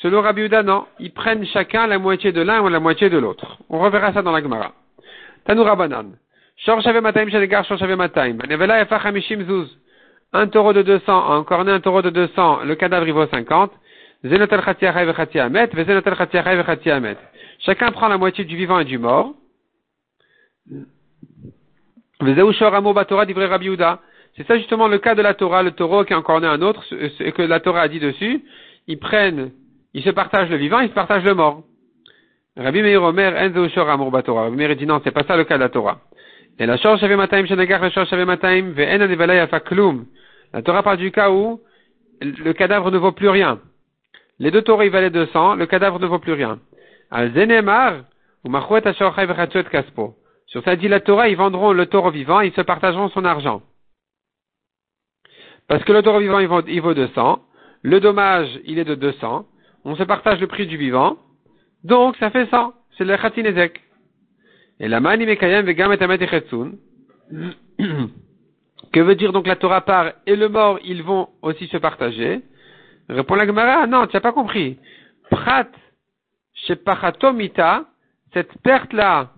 selon 0.03 0.21
Rabbi 0.21 0.43
Yehuda, 0.43 0.63
non. 0.63 0.85
Ils 0.99 1.13
prennent 1.13 1.47
chacun 1.47 1.87
la 1.87 1.99
moitié 1.99 2.33
de 2.33 2.43
l'un 2.43 2.61
ou 2.61 2.69
la 2.69 2.81
moitié 2.81 3.09
de 3.09 3.19
l'autre. 3.19 3.59
On 3.71 3.79
reverra 3.79 4.13
ça 4.13 4.23
dans 4.23 4.33
la 4.33 4.43
Gemara. 4.43 4.73
Tanou 5.47 5.65
Zuz. 9.45 9.79
Un 10.35 10.49
taureau 10.49 10.73
de 10.73 10.83
200, 10.83 11.13
encore 11.13 11.61
un 11.61 11.81
taureau 11.81 12.01
de 12.03 12.11
200, 12.11 12.65
le 12.65 12.75
cadavre 12.75 13.07
il 13.07 13.13
vaut 13.13 13.27
50. 13.27 13.71
Zenotel 14.25 14.63
Zenotel 15.87 16.15
Chacun 17.59 17.93
prend 17.93 18.09
la 18.09 18.19
moitié 18.19 18.45
du 18.45 18.57
vivant 18.57 18.79
et 18.81 18.85
du 18.85 18.99
mort. 18.99 19.35
C'est 24.37 24.47
ça 24.47 24.57
justement 24.57 24.89
le 24.89 24.99
cas 24.99 25.15
de 25.15 25.23
la 25.23 25.35
Torah, 25.35 25.63
le 25.63 25.73
taureau 25.73 26.05
qui 26.05 26.15
a 26.15 26.19
encore 26.19 26.41
né 26.41 26.47
un 26.47 26.63
autre, 26.63 26.83
et 27.21 27.33
que 27.33 27.43
la 27.43 27.61
Torah 27.61 27.83
a 27.83 27.89
dit 27.89 28.01
dessus. 28.01 28.43
Ils 28.87 28.99
prennent, 28.99 29.51
ils 29.95 30.03
se 30.03 30.11
partagent 30.11 30.51
le 30.51 30.57
vivant, 30.57 30.81
ils 30.81 30.89
se 30.89 30.95
partagent 30.95 31.25
le 31.25 31.35
mort. 31.35 31.63
Rabbi 32.57 32.83
Meir 32.83 33.03
Omer, 33.03 33.37
Enzo 33.37 33.69
Shor 33.69 34.11
Batora. 34.11 34.45
Rabbi 34.45 34.57
Meir 34.57 34.77
dit 34.77 34.87
non, 34.87 35.01
c'est 35.05 35.11
pas 35.11 35.25
ça 35.25 35.37
le 35.37 35.45
cas 35.45 35.57
de 35.57 35.63
la 35.63 35.69
Torah. 35.69 36.01
Et 36.59 36.67
la 36.67 36.77
Shor 36.77 36.99
Mataim 37.17 37.45
la 37.45 37.91
Shor 37.91 38.27
Mataim, 38.27 38.73
Ve'en 38.73 39.39
Afaklum. 39.39 40.07
La 40.53 40.63
Torah 40.63 40.83
parle 40.83 40.99
du 40.99 41.11
cas 41.11 41.31
où 41.31 41.61
le 42.21 42.53
cadavre 42.53 42.91
ne 42.91 42.99
vaut 42.99 43.13
plus 43.13 43.29
rien. 43.29 43.59
Les 44.39 44.51
deux 44.51 44.63
taureaux, 44.63 44.83
ils 44.83 44.91
valaient 44.91 45.11
200, 45.11 45.57
le 45.57 45.67
cadavre 45.67 45.99
ne 45.99 46.07
vaut 46.07 46.19
plus 46.19 46.33
rien. 46.33 46.59
Al 47.11 47.33
Zenemar, 47.33 48.05
ou 48.45 48.57
Ashor 48.57 49.15
Kaspo. 49.71 50.15
Sur 50.47 50.63
ça 50.65 50.77
dit 50.77 50.89
la 50.89 51.01
Torah, 51.01 51.29
ils 51.29 51.37
vendront 51.37 51.73
le 51.73 51.87
taureau 51.87 52.11
vivant, 52.11 52.41
ils 52.41 52.53
se 52.53 52.61
partageront 52.61 53.09
son 53.09 53.25
argent. 53.25 53.63
Parce 55.69 55.85
que 55.85 55.93
le 55.93 56.03
taureau 56.03 56.19
vivant, 56.21 56.39
il 56.67 56.81
vaut 56.83 56.95
200. 56.95 57.41
Le 57.83 58.01
dommage, 58.01 58.49
il 58.65 58.79
est 58.79 58.85
de 58.85 58.95
200. 58.95 59.47
On 59.85 59.97
se 59.97 60.03
partage 60.03 60.41
le 60.41 60.47
prix 60.47 60.67
du 60.67 60.77
vivant. 60.77 61.17
Donc, 61.85 62.17
ça 62.17 62.31
fait 62.31 62.47
100. 62.47 62.75
C'est 62.97 63.05
le 63.05 63.17
Khatinezek. 63.17 63.81
Et 64.81 64.89
la 64.89 65.01
mani 65.01 65.27
mekayem 65.27 65.65
vegam 65.65 65.93
et 65.93 65.99
Que 68.93 69.01
veut 69.01 69.15
dire 69.15 69.33
donc 69.33 69.47
la 69.47 69.57
Torah 69.57 69.81
part 69.83 70.12
et 70.27 70.37
le 70.37 70.49
mort, 70.49 70.79
ils 70.85 71.03
vont 71.03 71.29
aussi 71.41 71.67
se 71.69 71.77
partager? 71.77 72.43
Répond 73.09 73.35
la 73.35 73.47
Gemara, 73.47 73.87
non, 73.87 74.07
tu 74.07 74.17
n'as 74.17 74.21
pas 74.21 74.33
compris. 74.33 74.79
Prat, 75.31 75.69
shepachatomita, 76.55 77.87
cette 78.33 78.59
perte-là, 78.62 79.31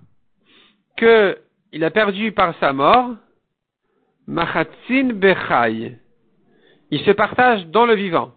que 0.97 1.39
il 1.73 1.85
a 1.85 1.91
perdu 1.91 2.33
par 2.33 2.57
sa 2.59 2.73
mort, 2.73 3.15
Machatzin 4.27 5.13
Bechai. 5.13 5.99
Il 6.91 7.01
se 7.01 7.11
partage 7.11 7.67
dans 7.67 7.85
le 7.85 7.95
vivant. 7.95 8.33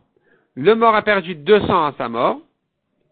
Le 0.57 0.73
mort 0.73 0.95
a 0.95 1.03
perdu 1.03 1.35
200 1.35 1.85
à 1.85 1.93
sa 1.99 2.09
mort, 2.09 2.39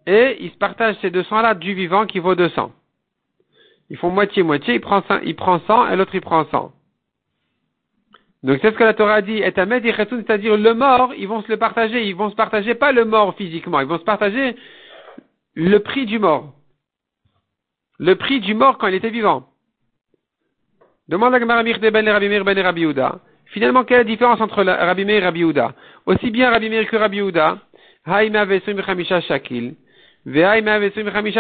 et 0.08 0.38
il 0.40 0.50
se 0.50 0.58
partage 0.58 0.96
ces 1.02 1.12
200-là 1.12 1.54
du 1.54 1.76
vivant 1.76 2.08
qui 2.08 2.18
vaut 2.18 2.34
200. 2.34 2.72
Ils 3.92 3.98
font 3.98 4.10
moitié-moitié, 4.10 4.74
il 4.74 4.82
prend 4.82 5.04
100, 5.04 5.20
il 5.20 5.36
prend 5.36 5.60
100 5.60 5.90
et 5.90 5.96
l'autre 5.96 6.16
il 6.16 6.22
prend 6.22 6.46
100. 6.46 6.72
Donc 8.42 8.58
c'est 8.62 8.72
ce 8.72 8.76
que 8.76 8.84
la 8.84 8.96
Torah 8.96 9.22
dit, 9.22 9.38
et 9.38 9.54
c'est-à-dire 9.54 10.58
le 10.58 10.74
mort, 10.74 11.14
ils 11.16 11.28
vont 11.28 11.44
se 11.44 11.48
le 11.48 11.58
partager, 11.58 12.08
ils 12.08 12.16
vont 12.16 12.32
se 12.32 12.36
partager 12.36 12.74
pas 12.74 12.92
le 12.92 13.06
mort 13.06 13.36
physiquement, 13.36 13.80
ils 13.80 13.88
vont 13.88 14.00
se 14.00 14.04
partager 14.04 14.56
le 15.54 15.78
prix 15.78 16.08
du 16.08 16.18
mort. 16.18 16.52
Le 18.00 18.16
prix 18.16 18.40
du 18.40 18.56
mort 18.56 18.80
quand 18.80 18.88
il 18.88 18.96
était 18.96 19.12
vivant. 19.12 19.50
Demande 21.10 21.36
à 21.36 21.40
Gemara 21.40 21.62
ben 21.62 21.92
ben. 21.92 23.20
Finalement, 23.56 23.86
quelle 23.86 23.96
est 23.96 24.04
la 24.04 24.10
différence 24.10 24.42
entre 24.42 24.66
Rabbi 24.66 25.06
Meir 25.06 25.22
et 25.22 25.26
Rabbi 25.28 25.40
Yehuda 25.40 25.72
Aussi 26.08 26.30
bien 26.30 26.50
Rabbi 26.50 26.68
Meir 26.68 26.90
que 26.90 26.98
Rabbi 26.98 27.20
Yehuda, 27.20 27.60
shakil, 29.22 29.76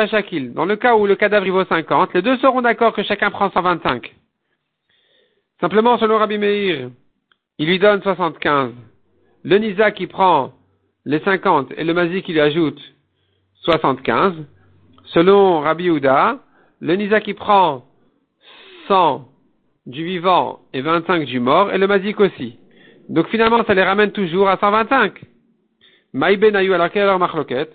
shakil. 0.09 0.53
Dans 0.53 0.63
le 0.63 0.75
cas 0.77 0.95
où 0.95 1.07
le 1.07 1.15
cadavre 1.17 1.49
vaut 1.49 1.65
50, 1.65 2.13
les 2.13 2.21
deux 2.21 2.37
seront 2.37 2.61
d'accord 2.61 2.93
que 2.93 3.03
chacun 3.03 3.31
prend 3.31 3.51
125. 3.51 4.15
Simplement, 5.59 5.97
selon 5.97 6.17
Rabbi 6.17 6.37
Meir, 6.37 6.89
il 7.57 7.67
lui 7.67 7.79
donne 7.79 8.01
75. 8.01 8.71
Le 9.43 9.57
Nisa 9.57 9.91
qui 9.91 10.07
prend 10.07 10.53
les 11.03 11.19
50 11.19 11.73
et 11.75 11.83
le 11.83 11.93
Mazi 11.93 12.21
qui 12.21 12.31
lui 12.31 12.39
ajoute 12.39 12.79
75. 13.63 14.35
Selon 15.07 15.59
Rabbi 15.59 15.89
Houda, 15.89 16.39
le 16.79 16.95
Nisa 16.95 17.19
qui 17.19 17.33
prend 17.33 17.83
100 18.87 19.34
du 19.85 20.03
vivant 20.03 20.59
et 20.73 20.81
25 20.81 21.25
du 21.25 21.39
mort, 21.39 21.71
et 21.71 21.77
le 21.77 21.87
Mazik 21.87 22.19
aussi. 22.19 22.57
Donc 23.09 23.27
finalement, 23.27 23.63
ça 23.65 23.73
les 23.73 23.83
ramène 23.83 24.11
toujours 24.11 24.49
à 24.49 24.57
125. 24.57 25.13
Maï 26.13 26.37
Benayou, 26.37 26.73
alors 26.73 26.89
quelle 26.89 27.03
est 27.03 27.07
leur 27.07 27.19
marloquette? 27.19 27.73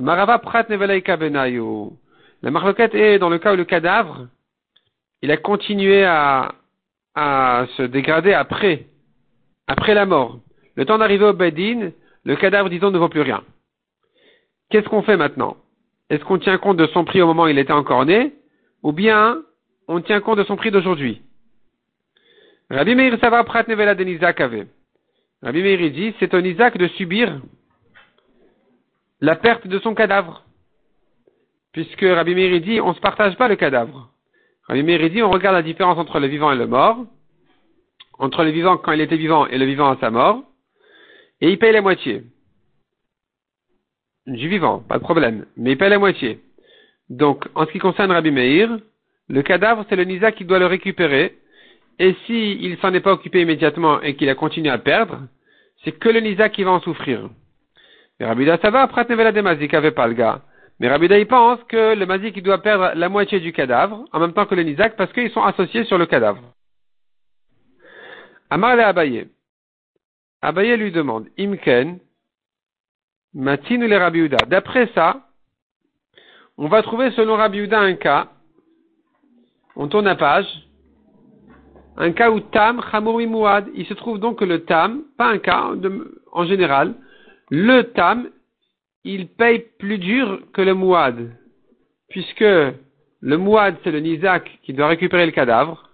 Marava 0.00 0.38
Prat 0.38 0.66
Neveleika 0.68 1.16
Benayou. 1.16 1.96
La 2.42 2.50
marloquette 2.50 2.94
est 2.94 3.18
dans 3.18 3.30
le 3.30 3.38
cas 3.38 3.54
où 3.54 3.56
le 3.56 3.64
cadavre, 3.64 4.28
il 5.22 5.30
a 5.30 5.36
continué 5.36 6.04
à, 6.04 6.52
à 7.14 7.66
se 7.76 7.82
dégrader 7.82 8.32
après, 8.32 8.86
après 9.66 9.94
la 9.94 10.06
mort. 10.06 10.40
Le 10.76 10.84
temps 10.84 10.98
d'arriver 10.98 11.24
au 11.24 11.32
Bedin, 11.32 11.92
le 12.24 12.36
cadavre, 12.36 12.68
disons, 12.68 12.90
ne 12.90 12.98
vaut 12.98 13.08
plus 13.08 13.22
rien. 13.22 13.42
Qu'est-ce 14.70 14.88
qu'on 14.88 15.02
fait 15.02 15.16
maintenant? 15.16 15.56
Est-ce 16.10 16.24
qu'on 16.24 16.38
tient 16.38 16.58
compte 16.58 16.76
de 16.76 16.86
son 16.88 17.04
prix 17.04 17.22
au 17.22 17.26
moment 17.26 17.44
où 17.44 17.48
il 17.48 17.58
était 17.58 17.72
encore 17.72 18.04
né? 18.04 18.34
Ou 18.82 18.92
bien 18.92 19.38
on 19.88 20.00
tient 20.00 20.20
compte 20.20 20.38
de 20.38 20.44
son 20.44 20.56
prix 20.56 20.70
d'aujourd'hui 20.70 21.22
Rabbi 22.70 22.94
Meir 22.94 23.18
Sava 23.20 23.44
Prat 23.44 23.64
Nevela 23.68 23.94
de 23.94 24.04
Isaac 24.04 24.40
avait. 24.40 24.66
Rabbi 25.42 25.62
Meir 25.62 25.90
dit, 25.90 26.14
c'est 26.18 26.32
au 26.32 26.40
Isaac 26.40 26.78
de 26.78 26.88
subir 26.88 27.40
la 29.20 29.36
perte 29.36 29.66
de 29.66 29.78
son 29.80 29.94
cadavre. 29.94 30.44
Puisque 31.72 32.00
Rabbi 32.00 32.34
Meir 32.34 32.60
dit, 32.60 32.80
on 32.80 32.90
ne 32.90 32.94
se 32.94 33.00
partage 33.00 33.36
pas 33.36 33.48
le 33.48 33.56
cadavre. 33.56 34.10
Rabbi 34.66 34.82
Meir 34.82 35.10
dit, 35.10 35.22
on 35.22 35.30
regarde 35.30 35.56
la 35.56 35.62
différence 35.62 35.98
entre 35.98 36.18
le 36.20 36.26
vivant 36.26 36.50
et 36.52 36.56
le 36.56 36.66
mort, 36.66 37.04
entre 38.18 38.44
le 38.44 38.50
vivant 38.50 38.78
quand 38.78 38.92
il 38.92 39.00
était 39.02 39.16
vivant 39.16 39.46
et 39.46 39.58
le 39.58 39.66
vivant 39.66 39.90
à 39.90 39.98
sa 39.98 40.10
mort, 40.10 40.42
et 41.40 41.50
il 41.50 41.58
paye 41.58 41.72
la 41.72 41.82
moitié. 41.82 42.22
Du 44.26 44.48
vivant, 44.48 44.78
pas 44.78 44.96
de 44.96 45.02
problème, 45.02 45.44
mais 45.58 45.72
il 45.72 45.78
paye 45.78 45.90
la 45.90 45.98
moitié. 45.98 46.40
Donc, 47.10 47.46
en 47.54 47.66
ce 47.66 47.72
qui 47.72 47.78
concerne 47.78 48.10
Rabbi 48.10 48.30
Meir, 48.30 48.78
le 49.28 49.42
cadavre, 49.42 49.84
c'est 49.88 49.96
le 49.96 50.04
Nisa 50.04 50.32
qui 50.32 50.44
doit 50.44 50.58
le 50.58 50.66
récupérer, 50.66 51.38
et 51.98 52.14
s'il 52.26 52.62
il 52.62 52.78
s'en 52.78 52.92
est 52.92 53.00
pas 53.00 53.12
occupé 53.12 53.40
immédiatement 53.40 54.00
et 54.02 54.16
qu'il 54.16 54.28
a 54.28 54.34
continué 54.34 54.70
à 54.70 54.78
perdre, 54.78 55.22
c'est 55.82 55.92
que 55.92 56.08
le 56.08 56.20
Nizak 56.20 56.52
qui 56.52 56.64
va 56.64 56.72
en 56.72 56.80
souffrir. 56.80 57.28
Mais 58.18 58.26
Rabida, 58.26 58.58
ça 58.58 58.70
va, 58.70 58.82
après 58.82 59.06
Nevela 59.08 59.32
de 59.32 59.40
Mazik 59.40 59.74
avait 59.74 59.90
pas 59.90 60.06
le 60.06 60.14
gars. 60.14 60.42
Mais 60.80 60.88
Rabida, 60.88 61.18
il 61.18 61.26
pense 61.26 61.62
que 61.64 61.94
le 61.94 62.06
Mazik, 62.06 62.42
doit 62.42 62.62
perdre 62.62 62.92
la 62.94 63.08
moitié 63.08 63.40
du 63.40 63.52
cadavre, 63.52 64.04
en 64.12 64.20
même 64.20 64.32
temps 64.32 64.46
que 64.46 64.54
le 64.54 64.62
Nizak, 64.62 64.96
parce 64.96 65.12
qu'ils 65.12 65.30
sont 65.30 65.42
associés 65.42 65.84
sur 65.84 65.98
le 65.98 66.06
cadavre. 66.06 66.42
Amar 68.50 68.76
le 68.76 68.82
Abaye. 68.82 69.28
Abaye 70.42 70.76
lui 70.76 70.90
demande, 70.90 71.28
Imken, 71.38 71.98
Matin 73.34 73.82
ou 73.82 73.98
Rabiuda. 73.98 74.38
D'après 74.46 74.88
ça, 74.94 75.28
on 76.56 76.68
va 76.68 76.82
trouver 76.82 77.10
selon 77.12 77.36
Rabiuda 77.36 77.80
un 77.80 77.94
cas, 77.94 78.28
on 79.76 79.88
tourne 79.88 80.04
la 80.04 80.16
page, 80.16 80.46
un 81.96 82.12
cas 82.12 82.30
où 82.30 82.40
Tam, 82.40 82.82
Chamour 82.90 83.20
Mouad, 83.20 83.68
il 83.74 83.86
se 83.86 83.94
trouve 83.94 84.18
donc 84.18 84.38
que 84.38 84.44
le 84.44 84.64
Tam, 84.64 85.04
pas 85.16 85.28
un 85.28 85.38
cas 85.38 85.70
en 86.32 86.44
général, 86.44 86.94
le 87.50 87.82
Tam, 87.82 88.28
il 89.04 89.28
paye 89.28 89.66
plus 89.78 89.98
dur 89.98 90.40
que 90.52 90.62
le 90.62 90.74
Mouad, 90.74 91.30
puisque 92.08 92.40
le 92.40 93.36
Mouad, 93.36 93.76
c'est 93.84 93.90
le 93.90 94.00
Nizak 94.00 94.58
qui 94.62 94.72
doit 94.72 94.88
récupérer 94.88 95.26
le 95.26 95.32
cadavre, 95.32 95.90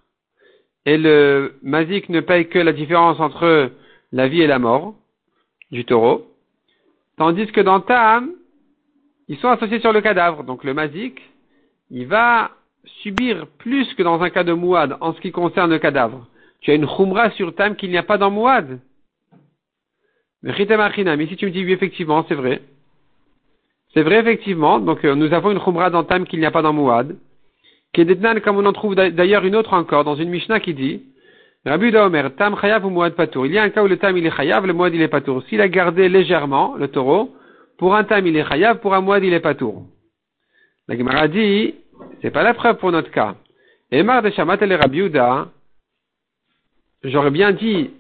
et 0.87 0.97
le 0.97 1.55
Mazik 1.63 2.09
ne 2.09 2.21
paye 2.21 2.49
que 2.49 2.59
la 2.59 2.73
différence 2.73 3.21
entre 3.21 3.71
la 4.13 4.29
vie 4.29 4.43
et 4.43 4.47
la 4.47 4.59
mort 4.59 4.95
du 5.71 5.85
taureau, 5.85 6.27
tandis 7.17 7.47
que 7.49 7.61
dans 7.61 7.81
Tam, 7.81 8.31
ils 9.29 9.39
sont 9.39 9.49
associés 9.49 9.81
sur 9.81 9.93
le 9.93 10.01
cadavre, 10.01 10.45
donc 10.45 10.65
le 10.65 10.75
Mazik, 10.75 11.21
il 11.91 12.07
va 12.07 12.51
subir 13.03 13.47
plus 13.59 13.93
que 13.95 14.03
dans 14.03 14.21
un 14.23 14.31
cas 14.31 14.45
de 14.45 14.53
Mouad 14.53 14.97
en 15.01 15.13
ce 15.15 15.21
qui 15.21 15.33
concerne 15.33 15.71
le 15.71 15.79
cadavre. 15.79 16.27
Tu 16.61 16.71
as 16.71 16.75
une 16.75 16.87
Khumra 16.87 17.31
sur 17.33 17.55
Tam 17.55 17.77
qu'il 17.77 17.91
n'y 17.91 17.99
a 17.99 18.03
pas 18.03 18.19
dans 18.19 18.31
Mouad. 18.31 18.81
Mais 20.43 20.55
si 20.57 20.67
tu 21.37 21.47
me 21.47 21.51
dis 21.51 21.65
oui, 21.65 21.73
effectivement, 21.73 22.25
c'est 22.29 22.35
vrai. 22.35 22.63
C'est 23.93 24.03
vrai, 24.03 24.21
effectivement. 24.21 24.79
Donc, 24.79 25.05
euh, 25.05 25.15
nous 25.15 25.33
avons 25.33 25.51
une 25.51 25.61
Khumra 25.61 25.91
dans 25.91 26.05
Tam 26.05 26.27
qu'il 26.27 26.41
n'y 26.41 26.47
a 26.47 26.51
pas 26.51 26.63
dans 26.63 26.73
Mouad. 26.73 27.17
Kedetnan, 27.93 28.41
comme 28.41 28.57
on 28.57 28.67
en 28.67 28.73
trouve 28.73 28.95
d'ailleurs 28.95 29.45
une 29.45 29.57
autre 29.57 29.75
encore, 29.75 30.05
dans 30.05 30.15
une 30.15 30.31
Mishnah 30.31 30.61
qui 30.61 30.75
dit, 30.75 31.03
Rabbi 31.67 31.95
Omer, 31.97 32.35
Tam 32.37 32.57
Chayav 32.59 32.87
ou 32.87 32.91
Mouad 32.91 33.15
Patour? 33.15 33.47
Il 33.47 33.53
y 33.53 33.59
a 33.59 33.63
un 33.63 33.71
cas 33.71 33.83
où 33.83 33.89
le 33.89 33.99
Tam 33.99 34.17
il 34.17 34.25
est 34.25 34.35
Chayav, 34.35 34.65
le 34.65 34.73
Mouad 34.73 34.95
il 34.95 35.03
est 35.03 35.09
Patour. 35.09 35.43
S'il 35.45 35.61
a 35.61 35.69
gardé 35.69 36.09
légèrement 36.09 36.77
le 36.77 36.89
taureau, 36.89 37.35
pour 37.79 37.95
un 37.95 38.05
Tam 38.05 38.27
il 38.27 38.37
est 38.37 38.49
Chayav, 38.49 38.79
pour 38.79 38.95
un 38.95 39.01
Mouad 39.01 39.25
il 39.25 39.33
est 39.33 39.41
Patour. 39.41 39.85
La 40.89 40.97
Gemara 40.97 41.29
dit, 41.29 41.75
c'est 42.23 42.31
pas 42.31 42.43
la 42.43 42.55
preuve 42.55 42.77
pour 42.77 42.93
notre 42.93 43.11
cas. 43.11 43.35
Emar 43.91 44.23
de 44.23 44.31
Shamat 44.31 44.59
el 44.61 44.75
Rabiuda, 44.75 45.49
j'aurais 47.05 47.31
bien 47.31 47.53
dit, 47.53 47.91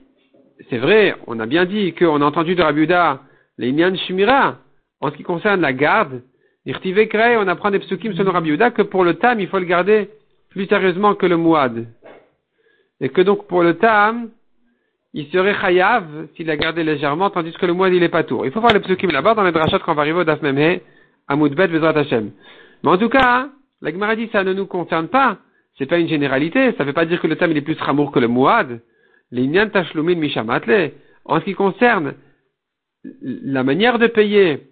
c'est 0.68 0.78
vrai, 0.78 1.16
on 1.26 1.40
a 1.40 1.46
bien 1.46 1.64
dit 1.64 1.94
qu'on 1.94 2.20
a 2.20 2.24
entendu 2.24 2.54
de 2.54 2.62
Rabiuda 2.62 3.20
les 3.58 3.72
Nyan 3.72 3.94
Shmira, 3.94 4.58
en 5.00 5.10
ce 5.10 5.16
qui 5.16 5.22
concerne 5.22 5.60
la 5.60 5.72
garde, 5.72 6.22
on 6.66 7.48
apprend 7.48 7.70
des 7.70 7.78
psukim 7.78 8.14
selon 8.14 8.32
Rabiuda 8.32 8.70
que 8.70 8.82
pour 8.82 9.04
le 9.04 9.14
tam, 9.14 9.40
il 9.40 9.48
faut 9.48 9.58
le 9.58 9.64
garder 9.64 10.10
plus 10.50 10.66
sérieusement 10.66 11.14
que 11.14 11.26
le 11.26 11.36
muad. 11.36 11.86
Et 13.00 13.08
que 13.08 13.22
donc 13.22 13.46
pour 13.46 13.62
le 13.62 13.74
tam, 13.74 14.30
il 15.14 15.26
serait 15.30 15.54
chayav 15.54 16.04
s'il 16.36 16.50
a 16.50 16.56
gardé 16.56 16.84
légèrement, 16.84 17.30
tandis 17.30 17.52
que 17.52 17.66
le 17.66 17.74
muad 17.74 17.92
il 17.94 18.02
est 18.02 18.10
pas 18.10 18.24
tour. 18.24 18.44
Il 18.44 18.52
faut 18.52 18.60
voir 18.60 18.74
les 18.74 18.80
psukim 18.80 19.10
là-bas 19.10 19.34
dans 19.34 19.42
les 19.42 19.52
drachot 19.52 19.78
quand 19.78 19.92
on 19.92 19.94
va 19.94 20.02
arriver 20.02 20.20
au 20.20 20.24
daf 20.24 20.42
memhe, 20.42 20.80
à 21.26 21.36
Moudbet, 21.36 21.68
Bezrat 21.68 21.98
Hashem. 21.98 22.30
Mais 22.82 22.90
en 22.90 22.98
tout 22.98 23.08
cas, 23.08 23.48
la 23.82 23.92
Gemara 23.92 24.16
dit 24.16 24.28
ça 24.32 24.44
ne 24.44 24.52
nous 24.52 24.66
concerne 24.66 25.08
pas. 25.08 25.38
C'est 25.78 25.86
pas 25.86 25.98
une 25.98 26.08
généralité. 26.08 26.72
Ça 26.72 26.84
ne 26.84 26.88
veut 26.88 26.92
pas 26.92 27.06
dire 27.06 27.20
que 27.20 27.26
le 27.26 27.36
tam 27.36 27.50
il 27.50 27.56
est 27.56 27.62
plus 27.62 27.80
ramour 27.80 28.12
que 28.12 28.18
le 28.18 28.28
muad. 28.28 28.80
L'inyan 29.30 29.70
mishamatle. 29.94 30.92
En 31.24 31.40
ce 31.40 31.44
qui 31.44 31.54
concerne 31.54 32.14
la 33.22 33.62
manière 33.62 33.98
de 33.98 34.06
payer, 34.06 34.68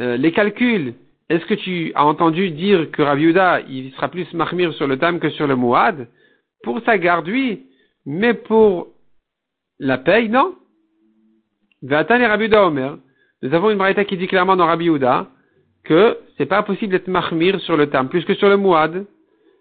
euh, 0.00 0.16
les 0.16 0.32
calculs, 0.32 0.94
est-ce 1.28 1.44
que 1.46 1.54
tu 1.54 1.92
as 1.94 2.04
entendu 2.04 2.50
dire 2.50 2.90
que 2.90 3.02
Raviuda, 3.02 3.60
il 3.68 3.92
sera 3.92 4.08
plus 4.08 4.32
marmir 4.34 4.72
sur 4.74 4.86
le 4.86 4.98
tam 4.98 5.20
que 5.20 5.30
sur 5.30 5.46
le 5.46 5.56
muad? 5.56 6.08
Pour 6.62 6.80
sa 6.84 6.98
garde, 6.98 7.28
oui. 7.28 7.66
Mais 8.06 8.34
pour 8.34 8.88
la 9.78 9.98
paye, 9.98 10.28
non. 10.28 10.54
Vatan 11.82 12.20
et 12.20 12.26
Rabiuda 12.26 12.66
Omer. 12.66 12.98
Nous 13.42 13.52
avons 13.52 13.70
une 13.70 13.78
braïta 13.78 14.04
qui 14.04 14.16
dit 14.16 14.26
clairement 14.26 14.56
dans 14.56 14.66
Rabiuda 14.66 15.28
que 15.84 16.18
c'est 16.36 16.46
pas 16.46 16.62
possible 16.62 16.92
d'être 16.92 17.08
mahmir 17.08 17.60
sur 17.60 17.76
le 17.76 17.88
tam, 17.88 18.08
plus 18.08 18.24
que 18.24 18.34
sur 18.34 18.48
le 18.48 18.56
muad. 18.56 19.06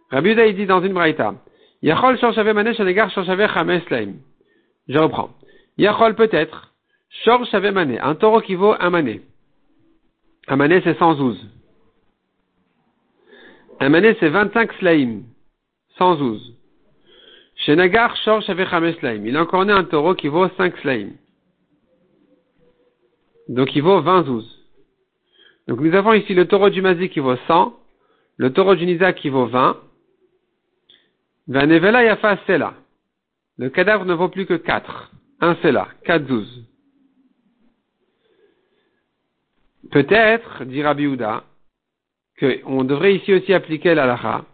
Rabbi 0.10 0.32
Uda, 0.32 0.52
dit 0.52 0.66
dans 0.66 0.82
une 0.82 0.94
braïta, 0.94 1.36
Yachol 1.82 2.18
shorshave 2.18 2.54
manesh 2.54 2.80
anegar 2.80 3.10
shorshave 3.12 3.48
chames 3.54 3.82
laim. 3.90 4.14
Je 4.88 4.98
reprends. 4.98 5.30
Yachol 5.78 6.16
peut-être, 6.16 6.74
shorshave 7.24 7.72
mané, 7.72 8.00
un 8.00 8.16
taureau 8.16 8.42
qui 8.42 8.56
vaut 8.56 8.76
un 8.80 8.90
mané. 8.90 9.22
Un 10.48 10.56
mané 10.56 10.82
c'est 10.84 10.98
112. 10.98 11.50
Un 13.80 13.90
mané 13.90 14.16
c'est 14.20 14.30
25 14.30 14.74
slaim. 14.74 15.24
112. 15.98 16.54
Chez 17.56 17.76
Nagar, 17.76 18.16
shorshave 18.18 18.70
chames 18.70 18.96
laim. 19.02 19.26
Il 19.26 19.36
a 19.38 19.42
encore 19.42 19.66
né 19.66 19.74
un 19.74 19.84
taureau 19.84 20.16
qui 20.16 20.28
vaut 20.28 20.48
5 20.58 20.78
slaim. 20.78 21.12
Donc 23.50 23.76
il 23.76 23.82
vaut 23.82 24.02
20 24.02 24.24
zouz. 24.24 24.63
Donc 25.68 25.80
nous 25.80 25.96
avons 25.96 26.14
ici 26.14 26.34
le 26.34 26.46
taureau 26.46 26.70
du 26.70 26.82
Mazi 26.82 27.10
qui 27.10 27.20
vaut 27.20 27.38
100, 27.48 27.78
le 28.38 28.52
taureau 28.52 28.76
du 28.76 28.86
Nisa 28.86 29.14
qui 29.14 29.30
vaut 29.30 29.46
20. 29.46 29.78
Vanevela 31.48 32.04
Yafa 32.04 32.38
Sela. 32.48 32.74
Le 33.58 33.70
cadavre 33.70 34.06
ne 34.06 34.14
vaut 34.14 34.30
plus 34.30 34.46
que 34.46 34.56
4. 34.56 35.12
Un 35.42 35.56
Sela, 35.62 35.88
4 36.06 36.26
12. 36.26 36.66
Peut-être, 39.92 40.66
dit 40.66 40.82
Rabbi 40.82 41.06
Houda, 41.06 41.44
qu'on 42.40 42.84
devrait 42.84 43.16
ici 43.16 43.34
aussi 43.34 43.54
appliquer 43.54 43.94
l'alaha. 43.94 44.46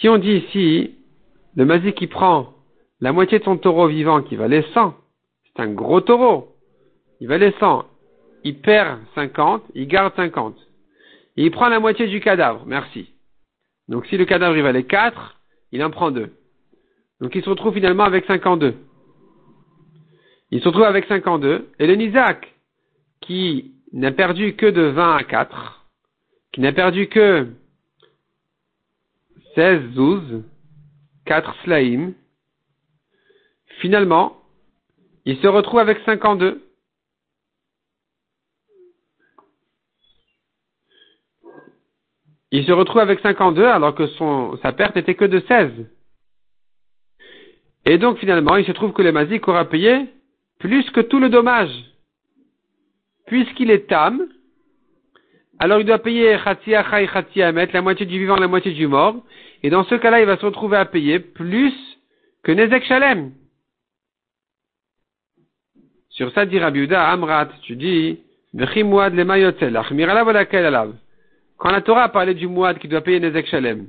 Si 0.00 0.08
on 0.08 0.18
dit 0.18 0.32
ici, 0.32 0.94
le 1.56 1.64
mazi 1.66 1.92
qui 1.92 2.06
prend 2.06 2.54
la 3.00 3.12
moitié 3.12 3.38
de 3.38 3.44
son 3.44 3.58
taureau 3.58 3.88
vivant 3.88 4.22
qui 4.22 4.36
valait 4.36 4.64
100, 4.72 4.94
c'est 5.54 5.62
un 5.62 5.72
gros 5.72 6.00
taureau. 6.00 6.56
Il 7.20 7.28
valait 7.28 7.54
100. 7.58 7.84
Il 8.44 8.60
perd 8.60 9.00
50, 9.14 9.64
il 9.74 9.86
garde 9.86 10.14
50. 10.16 10.56
Et 11.36 11.44
il 11.44 11.50
prend 11.50 11.68
la 11.68 11.80
moitié 11.80 12.06
du 12.06 12.20
cadavre. 12.20 12.64
Merci. 12.66 13.10
Donc 13.88 14.06
si 14.06 14.16
le 14.16 14.24
cadavre 14.24 14.56
il 14.56 14.62
valait 14.62 14.84
4, 14.84 15.40
il 15.72 15.82
en 15.82 15.90
prend 15.90 16.10
2. 16.10 16.32
Donc 17.20 17.34
il 17.34 17.42
se 17.42 17.48
retrouve 17.48 17.74
finalement 17.74 18.04
avec 18.04 18.26
52. 18.26 18.74
Il 20.50 20.60
se 20.60 20.68
retrouve 20.68 20.84
avec 20.84 21.06
52. 21.06 21.70
Et 21.78 21.86
le 21.86 21.94
Nizak, 21.94 22.54
qui 23.20 23.72
n'a 23.92 24.12
perdu 24.12 24.54
que 24.56 24.66
de 24.66 24.82
20 24.82 25.16
à 25.16 25.24
4, 25.24 25.86
qui 26.52 26.60
n'a 26.60 26.72
perdu 26.72 27.08
que 27.08 27.48
16 29.54 29.94
12, 29.94 30.42
4 31.24 31.54
slaim, 31.64 32.12
finalement, 33.80 34.43
il 35.24 35.38
se 35.38 35.46
retrouve 35.46 35.80
avec 35.80 35.98
52. 36.04 36.62
Il 42.50 42.64
se 42.64 42.72
retrouve 42.72 43.00
avec 43.00 43.20
52 43.20 43.64
alors 43.64 43.94
que 43.94 44.06
son, 44.06 44.56
sa 44.62 44.72
perte 44.72 44.94
n'était 44.94 45.14
que 45.14 45.24
de 45.24 45.40
16. 45.40 45.72
Et 47.86 47.98
donc 47.98 48.18
finalement, 48.18 48.56
il 48.56 48.64
se 48.64 48.72
trouve 48.72 48.92
que 48.92 49.02
le 49.02 49.12
Mazik 49.12 49.48
aura 49.48 49.64
payé 49.64 50.06
plus 50.60 50.88
que 50.90 51.00
tout 51.00 51.18
le 51.18 51.28
dommage. 51.28 51.72
Puisqu'il 53.26 53.70
est 53.70 53.88
tam, 53.88 54.28
alors 55.58 55.80
il 55.80 55.86
doit 55.86 55.98
payer 55.98 56.36
la 56.36 57.82
moitié 57.82 58.06
du 58.06 58.18
vivant, 58.18 58.36
la 58.36 58.48
moitié 58.48 58.72
du 58.72 58.86
mort. 58.86 59.16
Et 59.62 59.70
dans 59.70 59.84
ce 59.84 59.94
cas-là, 59.94 60.20
il 60.20 60.26
va 60.26 60.36
se 60.36 60.44
retrouver 60.44 60.76
à 60.76 60.84
payer 60.84 61.18
plus 61.18 61.74
que 62.42 62.52
Nezek 62.52 62.84
Shalem. 62.84 63.32
Sur 66.14 66.32
ça, 66.32 66.46
dit 66.46 66.60
Rabbi 66.60 66.86
Amrat, 66.94 67.48
tu 67.62 67.74
dis, 67.74 68.20
Quand 68.56 68.68
la 71.72 71.80
Torah 71.80 72.02
a 72.04 72.08
parlé 72.08 72.34
du 72.34 72.46
Mouad 72.46 72.78
qui 72.78 72.86
doit 72.86 73.00
payer 73.00 73.18
Nezek 73.18 73.48
Shalem, 73.48 73.86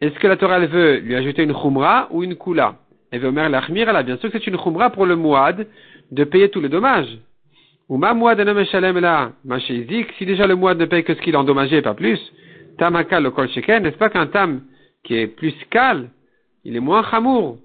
est-ce 0.00 0.18
que 0.18 0.26
la 0.26 0.36
Torah 0.36 0.58
veut 0.58 0.96
lui 0.96 1.14
ajouter 1.14 1.44
une 1.44 1.54
Khumra 1.54 2.08
ou 2.10 2.24
une 2.24 2.34
Kula 2.34 2.74
Elle 3.12 3.20
veut 3.20 3.28
Omer 3.28 3.48
l'Achmir, 3.48 3.86
bien 4.02 4.16
sûr 4.16 4.32
que 4.32 4.38
c'est 4.38 4.48
une 4.48 4.58
Khumra 4.58 4.90
pour 4.90 5.06
le 5.06 5.14
Mouad 5.14 5.68
de 6.10 6.24
payer 6.24 6.48
tout 6.48 6.60
le 6.60 6.68
dommage. 6.68 7.06
Ou 7.88 7.98
ma 7.98 8.14
Mouad 8.14 8.64
Shalem 8.64 8.98
là, 8.98 9.30
ma 9.44 9.60
si 9.60 9.84
déjà 10.22 10.48
le 10.48 10.56
Mouad 10.56 10.76
ne 10.76 10.86
paye 10.86 11.04
que 11.04 11.14
ce 11.14 11.20
qu'il 11.20 11.36
a 11.36 11.38
endommagé, 11.38 11.82
pas 11.82 11.94
plus, 11.94 12.18
Tamaka 12.78 13.20
le 13.20 13.30
Kol 13.30 13.46
n'est-ce 13.46 13.96
pas 13.96 14.08
qu'un 14.08 14.26
Tam 14.26 14.62
qui 15.04 15.14
est 15.14 15.28
plus 15.28 15.54
cal, 15.70 16.10
il 16.64 16.74
est 16.74 16.80
moins 16.80 17.08
chamour 17.08 17.58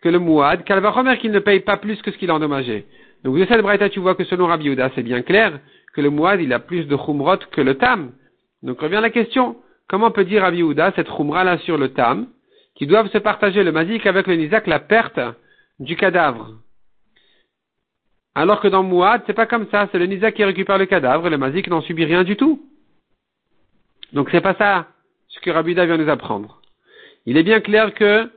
que 0.00 0.08
le 0.08 0.18
Mouad, 0.18 0.64
qu'elle 0.64 0.80
va 0.80 0.90
remettre 0.90 1.20
qu'il 1.20 1.30
ne 1.32 1.40
paye 1.40 1.60
pas 1.60 1.76
plus 1.76 2.00
que 2.00 2.10
ce 2.10 2.16
qu'il 2.16 2.30
a 2.30 2.34
endommagé. 2.36 2.86
Donc 3.24 3.38
de 3.38 3.46
cette 3.46 3.62
braïta, 3.62 3.88
tu 3.88 4.00
vois 4.00 4.14
que 4.14 4.24
selon 4.24 4.46
Rabbi 4.46 4.66
Yehuda, 4.66 4.90
c'est 4.94 5.02
bien 5.02 5.22
clair 5.22 5.58
que 5.94 6.00
le 6.02 6.10
Mouad, 6.10 6.40
il 6.40 6.52
a 6.52 6.58
plus 6.58 6.84
de 6.84 6.96
chumrot 6.96 7.38
que 7.50 7.60
le 7.62 7.76
Tam. 7.76 8.12
Donc 8.62 8.80
revient 8.80 9.00
la 9.00 9.10
question. 9.10 9.56
comment 9.88 10.10
peut 10.10 10.24
dire 10.24 10.42
Rabbi 10.42 10.58
Yehuda, 10.58 10.92
cette 10.94 11.08
Khumra 11.08 11.42
là 11.42 11.58
sur 11.58 11.78
le 11.78 11.88
Tam, 11.88 12.28
qui 12.74 12.86
doivent 12.86 13.10
se 13.10 13.18
partager 13.18 13.64
le 13.64 13.72
Mazik 13.72 14.06
avec 14.06 14.26
le 14.26 14.34
Nizak, 14.34 14.66
la 14.66 14.78
perte 14.78 15.20
du 15.78 15.96
cadavre? 15.96 16.52
Alors 18.34 18.60
que 18.60 18.68
dans 18.68 18.82
Mouad, 18.82 19.22
c'est 19.26 19.32
pas 19.32 19.46
comme 19.46 19.68
ça, 19.70 19.88
c'est 19.90 19.98
le 19.98 20.06
Nizak 20.06 20.34
qui 20.34 20.44
récupère 20.44 20.76
le 20.76 20.86
cadavre 20.86 21.26
et 21.26 21.30
le 21.30 21.38
Mazik 21.38 21.68
n'en 21.68 21.80
subit 21.80 22.04
rien 22.04 22.24
du 22.24 22.36
tout. 22.36 22.60
Donc 24.12 24.28
c'est 24.32 24.42
pas 24.42 24.54
ça 24.54 24.88
ce 25.28 25.40
que 25.40 25.50
Rabbi 25.50 25.70
Yehuda 25.70 25.86
vient 25.86 25.96
nous 25.96 26.10
apprendre. 26.10 26.60
Il 27.24 27.38
est 27.38 27.42
bien 27.42 27.60
clair 27.60 27.94
que 27.94 28.30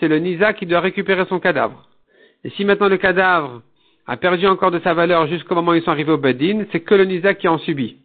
c'est 0.00 0.08
le 0.08 0.18
Nizak 0.18 0.56
qui 0.56 0.66
doit 0.66 0.80
récupérer 0.80 1.26
son 1.26 1.38
cadavre. 1.38 1.88
Et 2.42 2.50
si 2.50 2.64
maintenant 2.64 2.88
le 2.88 2.96
cadavre 2.96 3.62
a 4.06 4.16
perdu 4.16 4.46
encore 4.46 4.70
de 4.70 4.80
sa 4.80 4.94
valeur 4.94 5.26
jusqu'au 5.28 5.54
moment 5.54 5.72
où 5.72 5.74
ils 5.74 5.82
sont 5.82 5.90
arrivés 5.90 6.12
au 6.12 6.18
Bedin, 6.18 6.64
c'est 6.72 6.80
que 6.80 6.94
le 6.94 7.04
Nizak 7.04 7.38
qui 7.38 7.48
en 7.48 7.58
subit. 7.58 7.98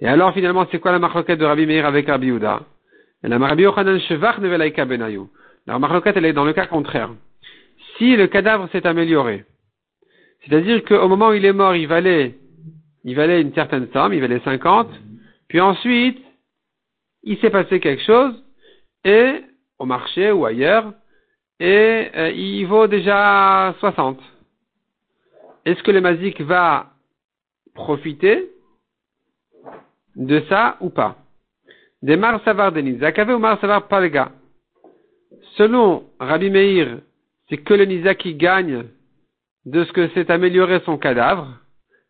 Et 0.00 0.06
alors 0.06 0.32
finalement, 0.32 0.66
c'est 0.70 0.78
quoi 0.78 0.92
la 0.92 0.98
marloquette 0.98 1.38
de 1.38 1.44
Rabbi 1.44 1.66
Meir 1.66 1.86
avec 1.86 2.06
Rabbi 2.06 2.26
Yehuda 2.28 2.62
La 3.22 3.38
Rabbi 3.38 3.64
Benayu. 3.64 5.22
La 5.66 5.78
marloquette, 5.78 6.16
elle 6.16 6.26
est 6.26 6.32
dans 6.32 6.44
le 6.44 6.52
cas 6.52 6.66
contraire. 6.66 7.10
Si 7.96 8.16
le 8.16 8.26
cadavre 8.26 8.68
s'est 8.70 8.86
amélioré, 8.86 9.44
c'est-à-dire 10.44 10.84
qu'au 10.84 11.08
moment 11.08 11.28
où 11.30 11.32
il 11.32 11.44
est 11.44 11.52
mort, 11.52 11.74
il 11.74 11.88
valait, 11.88 12.34
il 13.04 13.16
valait 13.16 13.40
une 13.40 13.54
certaine 13.54 13.88
somme, 13.92 14.12
il 14.12 14.20
valait 14.20 14.40
50, 14.44 14.88
puis 15.48 15.60
ensuite, 15.60 16.22
il 17.22 17.38
s'est 17.38 17.50
passé 17.50 17.80
quelque 17.80 18.04
chose, 18.04 18.34
et 19.04 19.42
au 19.78 19.86
marché 19.86 20.30
ou 20.30 20.44
ailleurs, 20.44 20.92
et 21.58 22.08
euh, 22.14 22.30
il 22.30 22.64
vaut 22.66 22.86
déjà 22.86 23.74
60. 23.80 24.20
Est-ce 25.66 25.82
que 25.82 25.90
le 25.90 26.00
mazik 26.00 26.40
va 26.40 26.92
profiter 27.74 28.52
de 30.14 30.40
ça 30.48 30.76
ou 30.80 30.90
pas? 30.90 31.16
Des 32.02 32.16
Mar 32.16 32.40
Savar 32.44 32.70
Denis. 32.70 32.98
Zakave 32.98 33.30
ou 33.30 33.38
Mar 33.38 33.60
Savar? 33.60 33.88
Palga. 33.88 34.30
Selon 35.56 36.04
Rabbi 36.20 36.50
Meir, 36.50 37.00
c'est 37.48 37.58
que 37.58 37.74
le 37.74 37.84
Nisa 37.84 38.14
qui 38.14 38.34
gagne 38.34 38.84
de 39.64 39.84
ce 39.84 39.92
que 39.92 40.06
s'est 40.10 40.30
amélioré 40.30 40.80
son 40.84 40.98
cadavre, 40.98 41.58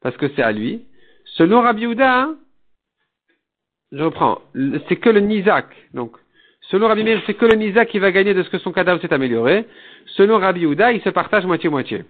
parce 0.02 0.16
que 0.18 0.28
c'est 0.36 0.42
à 0.42 0.52
lui. 0.52 0.84
Selon 1.24 1.62
Rabbi 1.62 1.86
Ouda, 1.86 2.24
hein, 2.24 2.36
je 3.90 4.02
reprends, 4.02 4.42
c'est 4.88 4.96
que 4.96 5.08
le 5.08 5.20
Nizak. 5.20 5.68
Donc, 5.94 6.14
selon 6.68 6.88
Rabbi 6.88 7.04
Meir, 7.04 7.22
c'est 7.24 7.34
que 7.34 7.46
le 7.46 7.54
Nizak 7.54 7.88
qui 7.88 8.00
va 8.00 8.12
gagner 8.12 8.34
de 8.34 8.42
ce 8.42 8.50
que 8.50 8.58
son 8.58 8.72
cadavre 8.72 9.00
s'est 9.00 9.14
amélioré. 9.14 9.66
Selon 10.08 10.38
Rabbi 10.38 10.66
Ouda, 10.66 10.92
il 10.92 11.00
se 11.00 11.08
partage 11.08 11.46
moitié-moitié. 11.46 12.04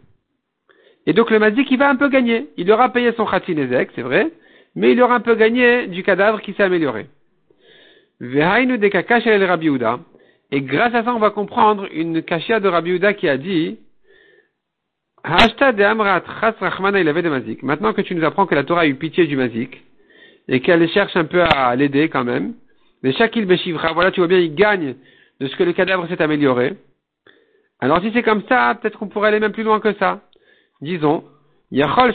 Et 1.07 1.13
donc 1.13 1.31
le 1.31 1.39
Mazik, 1.39 1.71
il 1.71 1.79
va 1.79 1.89
un 1.89 1.97
peu 1.97 2.09
gagner. 2.09 2.49
Il 2.57 2.71
aura 2.71 2.93
payé 2.93 3.13
son 3.13 3.25
Khatinezek, 3.25 3.91
c'est 3.95 4.03
vrai, 4.03 4.33
mais 4.75 4.93
il 4.93 5.01
aura 5.01 5.15
un 5.15 5.21
peu 5.21 5.35
gagné 5.35 5.87
du 5.87 6.03
cadavre 6.03 6.41
qui 6.41 6.53
s'est 6.53 6.65
amélioré. 6.65 7.07
Et 10.53 10.63
grâce 10.63 10.95
à 10.95 11.05
ça, 11.05 11.15
on 11.15 11.19
va 11.19 11.31
comprendre 11.31 11.87
une 11.93 12.23
kashia 12.23 12.61
de 12.61 12.69
Rabbi 12.69 13.01
qui 13.19 13.29
a 13.29 13.37
dit 13.37 13.79
Maintenant 17.63 17.93
que 17.93 18.01
tu 18.01 18.15
nous 18.15 18.25
apprends 18.25 18.47
que 18.47 18.55
la 18.55 18.63
Torah 18.65 18.83
a 18.83 18.87
eu 18.87 18.95
pitié 18.95 19.27
du 19.27 19.37
mazik 19.37 19.83
et 20.49 20.61
qu'elle 20.61 20.89
cherche 20.89 21.17
un 21.17 21.25
peu 21.25 21.43
à 21.43 21.75
l'aider 21.75 22.09
quand 22.09 22.23
même, 22.23 22.55
mais 23.03 23.13
Shakil 23.13 23.45
Beshivra, 23.45 23.93
voilà, 23.93 24.13
tu 24.13 24.21
vois 24.21 24.29
bien, 24.29 24.39
il 24.39 24.55
gagne 24.55 24.95
de 25.41 25.49
ce 25.49 25.57
que 25.57 25.65
le 25.65 25.73
cadavre 25.73 26.07
s'est 26.09 26.23
amélioré. 26.23 26.75
Alors 27.81 28.01
si 28.01 28.13
c'est 28.13 28.23
comme 28.23 28.45
ça, 28.49 28.79
peut-être 28.81 28.99
qu'on 28.99 29.09
pourrait 29.09 29.29
aller 29.29 29.41
même 29.41 29.53
plus 29.53 29.65
loin 29.65 29.81
que 29.81 29.93
ça. 29.95 30.23
Disons, 30.81 31.25
Yachol. 31.71 32.15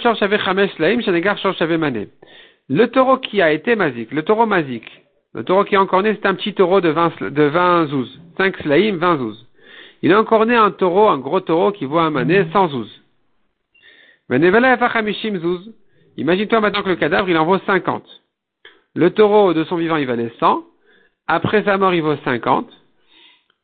Le 2.70 2.86
taureau 2.88 3.18
qui 3.18 3.42
a 3.42 3.52
été 3.52 3.76
mazik, 3.76 4.12
le 4.12 4.24
taureau 4.24 4.46
mazik, 4.46 4.86
le 5.34 5.44
taureau 5.44 5.64
qui 5.64 5.76
est 5.76 5.78
encore 5.78 6.04
né, 6.04 6.16
c'est 6.16 6.28
un 6.28 6.36
petit 6.36 6.54
taureau 6.54 6.80
de 6.80 6.90
20, 6.90 7.24
de 7.24 7.44
20 7.44 7.88
zouz. 7.88 8.22
5 8.38 8.58
slaim, 8.58 8.98
20 8.98 9.18
zouz. 9.18 9.48
Il 10.04 10.14
a 10.14 10.20
encore 10.20 10.46
né 10.46 10.56
un 10.56 10.72
taureau, 10.72 11.10
un 11.10 11.18
gros 11.18 11.42
taureau 11.42 11.72
qui 11.72 11.86
vaut 11.86 12.00
un 12.00 12.12
mané 12.12 12.46
100 12.52 12.70
zouz. 12.70 13.02
Imagine-toi 16.18 16.60
maintenant 16.60 16.84
que 16.84 16.90
le 16.90 16.96
cadavre, 16.96 17.30
il 17.30 17.38
en 17.38 17.46
vaut 17.46 17.60
50. 17.60 18.04
Le 18.96 19.10
taureau 19.10 19.54
de 19.54 19.64
son 19.66 19.76
vivant, 19.76 19.98
il 19.98 20.08
valait 20.08 20.32
100. 20.40 20.64
Après 21.28 21.64
sa 21.64 21.78
mort, 21.78 21.94
il 21.94 22.02
vaut 22.02 22.16
50. 22.24 22.70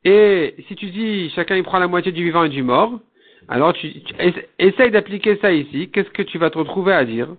Et 0.03 0.55
si 0.67 0.75
tu 0.75 0.87
dis, 0.87 1.29
chacun 1.31 1.55
il 1.55 1.63
prend 1.63 1.79
la 1.79 1.87
moitié 1.87 2.11
du 2.11 2.23
vivant 2.23 2.43
et 2.43 2.49
du 2.49 2.63
mort, 2.63 2.99
alors 3.47 3.73
tu, 3.73 4.01
tu 4.03 4.13
essaye 4.59 4.91
d'appliquer 4.91 5.37
ça 5.37 5.51
ici. 5.51 5.89
Qu'est-ce 5.89 6.09
que 6.09 6.23
tu 6.23 6.37
vas 6.37 6.49
te 6.49 6.57
retrouver 6.57 6.93
à 6.93 7.05
dire 7.05 7.29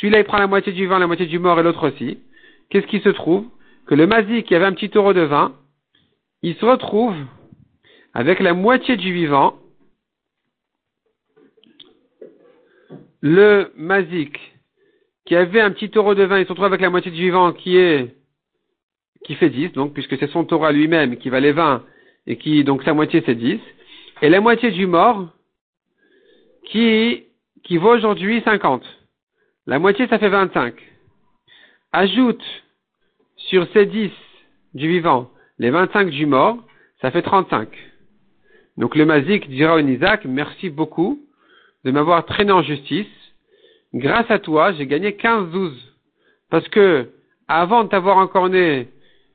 celui-là, 0.00 0.18
il 0.18 0.24
prend 0.24 0.38
la 0.38 0.46
moitié 0.46 0.72
du 0.72 0.86
vin, 0.86 0.98
la 0.98 1.06
moitié 1.06 1.26
du 1.26 1.38
mort 1.38 1.60
et 1.60 1.62
l'autre 1.62 1.90
aussi. 1.90 2.18
Qu'est-ce 2.70 2.86
qui 2.86 3.00
se 3.00 3.10
trouve 3.10 3.44
Que 3.86 3.94
le 3.94 4.06
mazik 4.06 4.46
qui 4.46 4.54
avait 4.54 4.64
un 4.64 4.72
petit 4.72 4.90
taureau 4.90 5.12
de 5.12 5.20
vin, 5.20 5.54
il 6.42 6.54
se 6.56 6.64
retrouve 6.64 7.14
avec 8.14 8.40
la 8.40 8.54
moitié 8.54 8.96
du 8.96 9.12
vivant. 9.12 9.56
Le 13.20 13.70
mazik 13.76 14.38
qui 15.26 15.36
avait 15.36 15.60
un 15.60 15.70
petit 15.70 15.90
taureau 15.90 16.14
de 16.14 16.24
vin, 16.24 16.38
il 16.38 16.44
se 16.44 16.48
retrouve 16.48 16.66
avec 16.66 16.80
la 16.80 16.90
moitié 16.90 17.10
du 17.10 17.20
vivant 17.20 17.52
qui 17.52 17.76
est 17.76 18.16
qui 19.24 19.34
fait 19.34 19.50
10, 19.50 19.72
donc 19.72 19.92
puisque 19.92 20.18
c'est 20.18 20.30
son 20.30 20.44
à 20.62 20.72
lui-même 20.72 21.16
qui 21.16 21.30
valait 21.30 21.52
20 21.52 21.84
et 22.26 22.36
qui 22.36 22.64
donc 22.64 22.82
sa 22.82 22.94
moitié 22.94 23.22
c'est 23.24 23.34
10. 23.34 23.58
Et 24.22 24.28
la 24.28 24.40
moitié 24.40 24.70
du 24.70 24.86
mort, 24.86 25.28
qui, 26.66 27.24
qui 27.64 27.76
vaut 27.76 27.90
aujourd'hui 27.90 28.40
50. 28.44 28.82
La 29.66 29.78
moitié, 29.78 30.06
ça 30.08 30.18
fait 30.18 30.28
25. 30.28 30.74
Ajoute 31.92 32.44
sur 33.36 33.66
ces 33.72 33.86
10 33.86 34.10
du 34.74 34.88
vivant 34.88 35.30
les 35.58 35.70
25 35.70 36.10
du 36.10 36.26
mort, 36.26 36.58
ça 37.00 37.10
fait 37.10 37.22
35. 37.22 37.68
Donc 38.78 38.96
le 38.96 39.04
mazik 39.04 39.48
dira 39.48 39.76
au 39.76 39.78
Isaac, 39.78 40.24
merci 40.24 40.70
beaucoup 40.70 41.20
de 41.84 41.90
m'avoir 41.90 42.24
traîné 42.24 42.50
en 42.52 42.62
justice. 42.62 43.06
Grâce 43.94 44.30
à 44.30 44.38
toi, 44.38 44.72
j'ai 44.72 44.86
gagné 44.86 45.10
15-12. 45.10 45.72
Parce 46.50 46.66
que, 46.68 47.10
avant 47.48 47.84
de 47.84 47.90
t'avoir 47.90 48.16
encorné, 48.16 48.88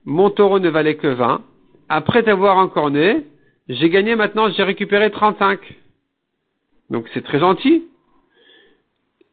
mon 0.07 0.29
taureau 0.29 0.59
ne 0.59 0.69
valait 0.69 0.95
que 0.95 1.07
20. 1.07 1.41
Après 1.89 2.23
t'avoir 2.23 2.57
encorné, 2.57 3.25
j'ai 3.67 3.89
gagné 3.89 4.15
maintenant, 4.15 4.49
j'ai 4.49 4.63
récupéré 4.63 5.11
35. 5.11 5.59
Donc 6.89 7.05
c'est 7.13 7.23
très 7.23 7.39
gentil. 7.39 7.83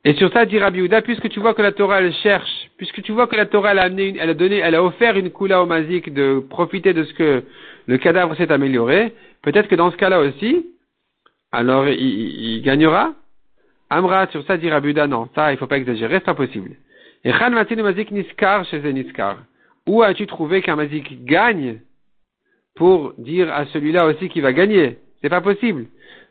Et 0.04 0.14
sur 0.14 0.32
ça, 0.32 0.44
dit 0.44 0.58
Rabbi 0.58 0.86
puisque 1.04 1.28
tu 1.28 1.38
vois 1.38 1.54
que 1.54 1.62
la 1.62 1.70
Torah 1.70 2.00
elle 2.00 2.12
cherche, 2.12 2.70
puisque 2.76 3.02
tu 3.02 3.12
vois 3.12 3.28
que 3.28 3.36
la 3.36 3.46
Torah 3.46 3.70
elle 3.70 3.78
a, 3.78 3.82
amené 3.84 4.16
elle 4.18 4.30
a 4.30 4.34
donné, 4.34 4.58
elle 4.58 4.74
a 4.74 4.82
offert 4.82 5.16
une 5.16 5.30
coula 5.30 5.62
au 5.62 5.66
mazik 5.66 6.12
de 6.12 6.44
profiter 6.50 6.92
de 6.92 7.04
ce 7.04 7.14
que 7.14 7.44
le 7.86 7.98
cadavre 7.98 8.36
s'est 8.36 8.50
amélioré, 8.50 9.14
peut-être 9.42 9.68
que 9.68 9.76
dans 9.76 9.92
ce 9.92 9.96
cas-là 9.96 10.18
aussi, 10.18 10.66
alors 11.52 11.86
il, 11.88 12.60
gagnera. 12.62 13.14
Amra, 13.90 14.26
sur 14.26 14.44
ça, 14.44 14.56
dit 14.56 14.68
Rabbi 14.68 14.92
non, 14.92 15.28
ça 15.36 15.52
il 15.52 15.56
faut 15.56 15.68
pas 15.68 15.78
exagérer, 15.78 16.14
c'est 16.14 16.24
pas 16.24 16.34
possible. 16.34 16.72
Et 17.22 17.30
Khan 17.30 17.50
mazik 17.50 18.10
niskar 18.10 18.64
chez 18.64 18.80
niskar. 18.92 19.36
Où 19.86 20.02
as-tu 20.02 20.26
trouvé 20.26 20.62
qu'un 20.62 20.76
mazik 20.76 21.24
gagne 21.24 21.80
pour 22.74 23.12
dire 23.18 23.52
à 23.52 23.66
celui-là 23.66 24.06
aussi 24.06 24.28
qu'il 24.28 24.42
va 24.42 24.52
gagner? 24.52 24.98
C'est 25.20 25.28
pas 25.28 25.40
possible. 25.40 25.86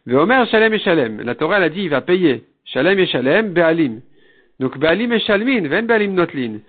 Veomer 0.05 0.45
Shalem 0.49 0.73
et 0.73 0.79
Shalem. 0.79 1.21
La 1.21 1.35
Torah, 1.35 1.57
elle 1.57 1.63
a 1.63 1.69
dit, 1.69 1.83
il 1.83 1.89
va 1.89 2.01
payer. 2.01 2.43
Shalem 2.65 2.99
et 2.99 3.05
Shalem, 3.05 3.53
Be'alim. 3.53 4.01
Donc, 4.59 4.77
Be'alim 4.77 5.11
et 5.13 5.19
Shalmin, 5.19 5.67
Ven 5.67 5.85
Be'alim 5.85 6.13
Notlin. 6.13 6.59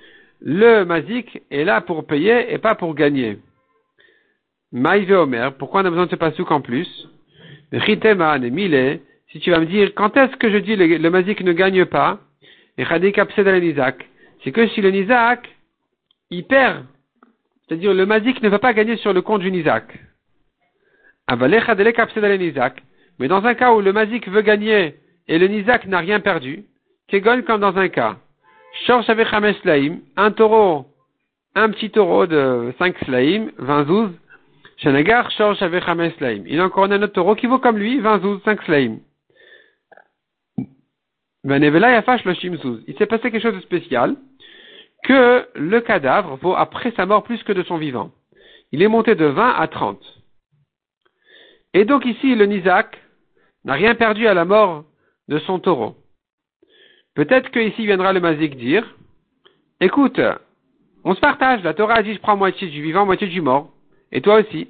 Le 0.41 0.85
Mazik 0.85 1.43
est 1.51 1.65
là 1.65 1.81
pour 1.81 2.07
payer 2.07 2.53
et 2.53 2.59
pas 2.59 2.75
pour 2.75 2.95
gagner. 2.95 3.39
Maï 4.73 5.05
Veomer. 5.05 5.51
Pourquoi 5.59 5.83
on 5.83 5.85
a 5.85 5.91
besoin 5.91 6.07
de 6.07 6.11
ce 6.11 6.17
pasouk 6.17 6.51
en 6.51 6.61
plus? 6.61 7.09
Mile. 7.73 9.01
Si 9.31 9.41
tu 9.41 9.51
vas 9.51 9.59
me 9.59 9.67
dire, 9.67 9.95
quand 9.95 10.17
est-ce 10.17 10.37
que 10.37 10.51
je 10.51 10.59
dis 10.59 10.77
le, 10.77 10.87
le 10.87 11.11
Mazik 11.11 11.41
ne 11.41 11.53
gagne 11.53 11.85
pas? 11.87 12.21
Et 12.77 12.85
C'est 12.85 14.53
que 14.53 14.67
si 14.69 14.81
le 14.81 14.91
Nizak, 14.91 15.49
il 16.31 16.45
perd. 16.45 16.85
C'est-à-dire, 17.67 17.95
le 17.95 18.07
Mazik 18.07 18.43
ne 18.43 18.49
va 18.49 18.59
pas 18.59 18.75
gagner 18.75 18.97
sur 18.97 19.13
le 19.13 19.23
compte 19.23 19.41
du 19.41 19.51
Nizak. 19.51 19.99
Avalecha 21.27 21.75
Nizak. 21.75 22.83
Mais 23.19 23.29
dans 23.29 23.45
un 23.45 23.55
cas 23.55 23.73
où 23.73 23.81
le 23.81 23.93
Mazik 23.93 24.29
veut 24.29 24.43
gagner 24.43 24.97
et 25.29 25.39
le 25.39 25.47
Nizak 25.47 25.87
n'a 25.87 25.99
rien 25.99 26.21
perdu, 26.21 26.65
Kegon 27.09 27.43
comme 27.43 27.61
dans 27.61 27.77
un 27.77 27.89
cas? 27.89 28.17
Un 30.17 30.31
taureau, 30.33 30.87
un 31.55 31.71
petit 31.71 31.91
taureau 31.91 32.27
de 32.27 32.75
5 32.79 32.99
Slaim, 33.05 33.51
20 33.59 33.85
zouz. 33.87 34.11
Shanagar 34.77 35.31
Shor 35.31 35.57
Slaim. 35.57 36.43
Il 36.47 36.61
a 36.61 36.65
encore 36.65 36.85
un 36.85 37.03
autre 37.03 37.13
taureau 37.13 37.37
qui 37.37 37.47
vaut 37.47 37.59
comme 37.59 37.79
lui, 37.79 38.01
20 38.01 38.21
zouz, 38.21 38.43
5 38.45 38.63
Slaim. 38.65 38.99
Il 41.45 42.95
s'est 42.99 43.07
passé 43.07 43.31
quelque 43.31 43.43
chose 43.43 43.55
de 43.55 43.61
spécial, 43.61 44.17
que 45.05 45.47
le 45.55 45.81
cadavre 45.81 46.37
vaut 46.37 46.55
après 46.57 46.93
sa 46.97 47.07
mort 47.07 47.23
plus 47.23 47.43
que 47.45 47.53
de 47.53 47.63
son 47.63 47.77
vivant. 47.77 48.11
Il 48.73 48.83
est 48.83 48.89
monté 48.89 49.15
de 49.15 49.27
20 49.27 49.51
à 49.51 49.69
30. 49.69 50.03
Et 51.75 51.85
donc 51.85 52.05
ici, 52.05 52.35
le 52.35 52.47
Nizak 52.47 52.99
n'a 53.65 53.75
rien 53.75 53.95
perdu 53.95 54.27
à 54.27 54.35
la 54.35 54.45
mort 54.45 54.85
de 55.29 55.39
son 55.41 55.59
taureau. 55.61 55.97
Peut-être 57.15 57.51
qu'ici 57.51 57.87
viendra 57.87 58.13
le 58.13 58.21
Mazik 58.21 58.57
dire, 58.57 58.97
écoute, 59.81 60.21
on 61.05 61.15
se 61.15 61.21
partage, 61.21 61.63
la 61.63 61.75
Torah 61.75 61.97
a 61.97 62.03
dit 62.03 62.15
je 62.15 62.21
prends 62.21 62.37
moitié 62.37 62.69
du 62.69 62.83
vivant, 62.83 63.07
moitié 63.07 63.29
du 63.29 63.41
mort, 63.41 63.71
et 64.11 64.21
toi 64.21 64.41
aussi. 64.41 64.69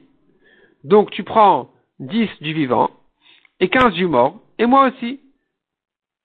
Donc 0.82 1.10
tu 1.10 1.22
prends 1.22 1.70
10 2.00 2.28
du 2.40 2.52
vivant 2.52 2.90
et 3.60 3.68
15 3.68 3.94
du 3.94 4.06
mort, 4.06 4.40
et 4.58 4.66
moi 4.66 4.88
aussi. 4.88 5.20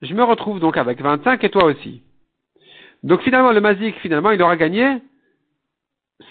Je 0.01 0.13
me 0.13 0.23
retrouve 0.23 0.59
donc 0.59 0.77
avec 0.77 1.01
25 1.01 1.43
et 1.43 1.49
toi 1.49 1.65
aussi. 1.65 2.01
Donc 3.03 3.21
finalement, 3.21 3.51
le 3.51 3.61
Mazik, 3.61 3.95
finalement, 3.99 4.31
il 4.31 4.41
aura 4.41 4.57
gagné 4.57 5.01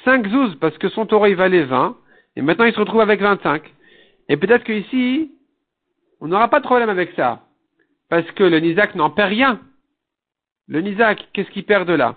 5 0.05 0.29
zouz 0.29 0.57
parce 0.57 0.77
que 0.79 0.89
son 0.89 1.07
taureau 1.07 1.27
il 1.27 1.37
valait 1.37 1.65
20 1.65 1.97
et 2.37 2.43
maintenant 2.43 2.67
il 2.67 2.75
se 2.75 2.81
retrouve 2.81 3.01
avec 3.01 3.21
25. 3.21 3.63
Et 4.29 4.37
peut-être 4.37 4.65
qu'ici, 4.65 5.33
on 6.21 6.29
n'aura 6.29 6.49
pas 6.49 6.61
de 6.61 6.65
problème 6.65 6.91
avec 6.91 7.13
ça 7.17 7.43
parce 8.11 8.31
que 8.33 8.45
le 8.45 8.61
Nizak 8.61 8.95
n'en 8.95 9.11
perd 9.11 9.31
rien. 9.31 9.61
Le 10.67 10.81
Nizak, 10.81 11.29
qu'est-ce 11.33 11.51
qu'il 11.51 11.65
perd 11.65 11.89
de 11.89 11.95
là? 11.95 12.17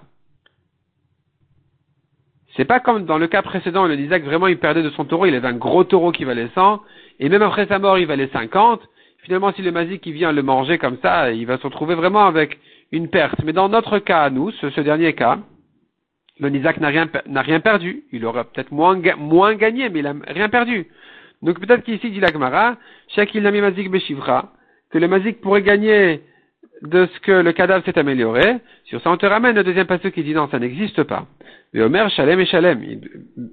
C'est 2.57 2.65
pas 2.65 2.81
comme 2.81 3.05
dans 3.05 3.17
le 3.17 3.27
cas 3.27 3.41
précédent, 3.41 3.85
le 3.85 3.95
Nizak 3.95 4.23
vraiment 4.23 4.47
il 4.47 4.59
perdait 4.59 4.83
de 4.83 4.89
son 4.89 5.05
taureau, 5.05 5.25
il 5.25 5.35
avait 5.35 5.47
un 5.47 5.53
gros 5.53 5.85
taureau 5.85 6.11
qui 6.11 6.25
valait 6.25 6.49
100 6.53 6.81
et 7.19 7.29
même 7.29 7.41
après 7.41 7.67
sa 7.67 7.79
mort 7.79 7.97
il 7.97 8.07
valait 8.07 8.29
50. 8.33 8.81
Finalement, 9.19 9.53
si 9.53 9.61
le 9.61 9.71
Mazik 9.71 10.01
qui 10.01 10.11
vient 10.11 10.31
le 10.31 10.41
manger 10.41 10.77
comme 10.79 10.97
ça, 11.01 11.31
il 11.31 11.45
va 11.45 11.57
se 11.57 11.63
retrouver 11.63 11.95
vraiment 11.95 12.25
avec 12.25 12.59
une 12.91 13.09
perte. 13.09 13.43
Mais 13.43 13.53
dans 13.53 13.69
notre 13.69 13.99
cas, 13.99 14.29
nous, 14.29 14.51
ce, 14.51 14.81
dernier 14.81 15.13
cas, 15.13 15.39
le 16.39 16.49
Nizak 16.49 16.79
n'a 16.79 16.89
rien, 16.89 17.09
n'a 17.27 17.41
rien 17.41 17.59
perdu. 17.59 18.03
Il 18.11 18.25
aurait 18.25 18.43
peut-être 18.45 18.71
moins, 18.71 18.99
moins 19.17 19.55
gagné, 19.55 19.89
mais 19.89 19.99
il 19.99 20.03
n'a 20.03 20.15
rien 20.27 20.49
perdu. 20.49 20.87
Donc 21.41 21.59
peut-être 21.59 21.83
qu'ici, 21.83 22.11
dit 22.11 22.19
l'Agmara, 22.19 22.77
Shakil 23.15 23.43
Nami 23.43 23.61
Mazik 23.61 23.89
Beshivra, 23.89 24.53
que 24.91 24.97
le 24.97 25.07
Mazik 25.07 25.41
pourrait 25.41 25.63
gagner 25.63 26.21
de 26.81 27.07
ce 27.13 27.19
que 27.19 27.31
le 27.31 27.51
cadavre 27.51 27.85
s'est 27.85 27.97
amélioré. 27.97 28.57
Sur 28.85 29.01
ça, 29.01 29.11
on 29.11 29.17
te 29.17 29.25
ramène 29.25 29.55
le 29.55 29.63
deuxième 29.63 29.87
passage 29.87 30.11
qui 30.11 30.23
dit 30.23 30.33
non, 30.33 30.49
ça 30.49 30.59
n'existe 30.59 31.03
pas. 31.03 31.27
Le 31.73 31.83
Omer, 31.83 32.09
Shalem 32.11 32.39
et 32.39 32.45
Shalem. 32.45 32.81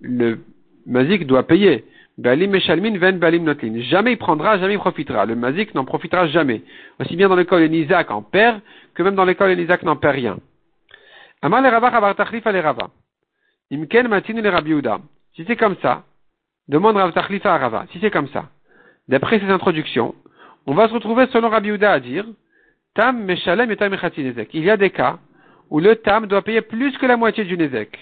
Le 0.03 0.38
Mazik 0.87 1.27
doit 1.27 1.46
payer. 1.46 1.85
Balim 2.18 2.52
et 2.57 2.61
Shalmin, 2.61 2.98
Ven 2.98 3.18
Balim 3.18 3.44
Notlin. 3.44 3.81
Jamais 3.83 4.12
il 4.12 4.18
prendra, 4.18 4.59
jamais 4.59 4.74
il 4.74 4.78
profitera. 4.78 5.24
Le 5.24 5.37
Mazik 5.37 5.72
n'en 5.74 5.85
profitera 5.85 6.26
jamais. 6.26 6.62
Aussi 6.98 7.14
bien 7.14 7.28
dans 7.28 7.37
l'école 7.37 7.62
de 7.62 7.68
Nizak 7.68 8.11
en 8.11 8.22
perd, 8.22 8.61
que 8.94 9.04
même 9.04 9.14
dans 9.14 9.24
l'école 9.24 9.50
Elizak 9.50 9.85
n'en 9.85 9.94
perd 9.94 10.16
rien. 10.16 10.38
Amal 11.42 11.64
Rava. 11.64 12.90
Imken 13.70 14.09
Matinu 14.09 14.42
le 14.42 14.48
Rabbi 14.48 14.74
Si 15.37 15.44
c'est 15.46 15.57
comme 15.57 15.76
ça, 15.81 16.04
demande 16.66 16.96
Rav 16.96 17.12
Tachlifa 17.12 17.54
à 17.54 17.59
Rava. 17.59 17.87
Si 17.92 18.00
c'est 18.00 18.11
comme 18.11 18.28
ça, 18.28 18.46
d'après 19.07 19.38
ces 19.38 19.48
introductions, 19.48 20.14
on 20.66 20.74
va 20.74 20.88
se 20.88 20.94
retrouver 20.94 21.26
selon 21.28 21.50
Rabbi 21.50 21.70
à 21.85 22.00
dire 22.00 22.26
Tam 22.94 23.22
Meshalem 23.24 23.70
et 23.70 23.76
Tam. 23.76 23.96
Il 24.52 24.64
y 24.64 24.70
a 24.70 24.76
des 24.76 24.90
cas 24.90 25.18
où 25.70 25.78
le 25.78 25.94
Tam 25.94 26.26
doit 26.26 26.42
payer 26.42 26.62
plus 26.62 26.98
que 26.98 27.07
la 27.07 27.16
moitié 27.16 27.44
du 27.44 27.57
Nezek. 27.57 27.96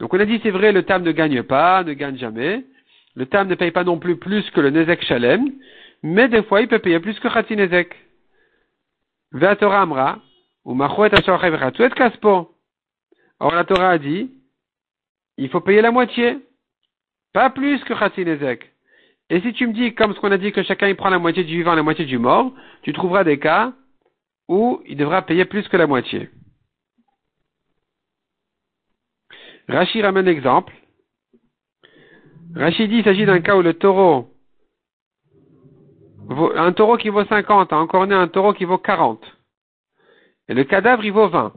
Donc 0.00 0.14
on 0.14 0.20
a 0.20 0.24
dit 0.24 0.40
c'est 0.42 0.50
vrai, 0.50 0.72
le 0.72 0.84
Tam 0.84 1.02
ne 1.02 1.12
gagne 1.12 1.42
pas, 1.42 1.84
ne 1.84 1.92
gagne 1.92 2.16
jamais. 2.16 2.64
Le 3.16 3.26
Tam 3.26 3.48
ne 3.48 3.54
paye 3.54 3.70
pas 3.70 3.84
non 3.84 3.98
plus 3.98 4.16
plus 4.16 4.48
que 4.50 4.60
le 4.60 4.70
Nezek 4.70 5.04
Shalem, 5.04 5.52
mais 6.02 6.28
des 6.28 6.42
fois 6.42 6.60
il 6.60 6.68
peut 6.68 6.78
payer 6.80 7.00
plus 7.00 7.18
que 7.20 7.28
Khatsi 7.28 7.56
Nezek. 7.56 7.94
Torah 9.58 9.82
Amra, 9.82 10.18
ou 10.64 10.76
Kaspo. 10.76 12.50
Or 13.40 13.54
la 13.54 13.64
Torah 13.64 13.90
a 13.90 13.98
dit, 13.98 14.30
il 15.36 15.48
faut 15.48 15.60
payer 15.60 15.82
la 15.82 15.90
moitié, 15.90 16.38
pas 17.32 17.50
plus 17.50 17.82
que 17.84 17.94
Khatsinezek. 17.94 18.70
Et 19.30 19.40
si 19.40 19.52
tu 19.52 19.66
me 19.66 19.72
dis, 19.72 19.94
comme 19.94 20.14
ce 20.14 20.20
qu'on 20.20 20.30
a 20.30 20.38
dit, 20.38 20.52
que 20.52 20.62
chacun 20.62 20.88
il 20.88 20.96
prend 20.96 21.08
la 21.08 21.18
moitié 21.18 21.44
du 21.44 21.56
vivant 21.56 21.72
et 21.72 21.76
la 21.76 21.82
moitié 21.82 22.04
du 22.04 22.18
mort, 22.18 22.52
tu 22.82 22.92
trouveras 22.92 23.24
des 23.24 23.38
cas 23.38 23.72
où 24.48 24.82
il 24.86 24.96
devra 24.96 25.22
payer 25.22 25.44
plus 25.44 25.66
que 25.68 25.76
la 25.76 25.86
moitié. 25.86 26.30
Rachid 29.68 30.04
ramène 30.04 30.26
l'exemple. 30.26 30.72
Rachid 32.54 32.90
dit, 32.90 32.98
il 32.98 33.04
s'agit 33.04 33.26
d'un 33.26 33.40
cas 33.40 33.56
où 33.56 33.62
le 33.62 33.74
taureau 33.74 34.30
un 36.56 36.72
taureau 36.72 36.96
qui 36.96 37.08
vaut 37.10 37.24
50 37.24 37.72
a 37.72 37.76
encore 37.76 38.06
né 38.06 38.14
un 38.14 38.28
taureau 38.28 38.52
qui 38.54 38.64
vaut 38.64 38.78
40. 38.78 39.20
Et 40.48 40.54
le 40.54 40.64
cadavre, 40.64 41.04
il 41.04 41.12
vaut 41.12 41.28
20. 41.28 41.52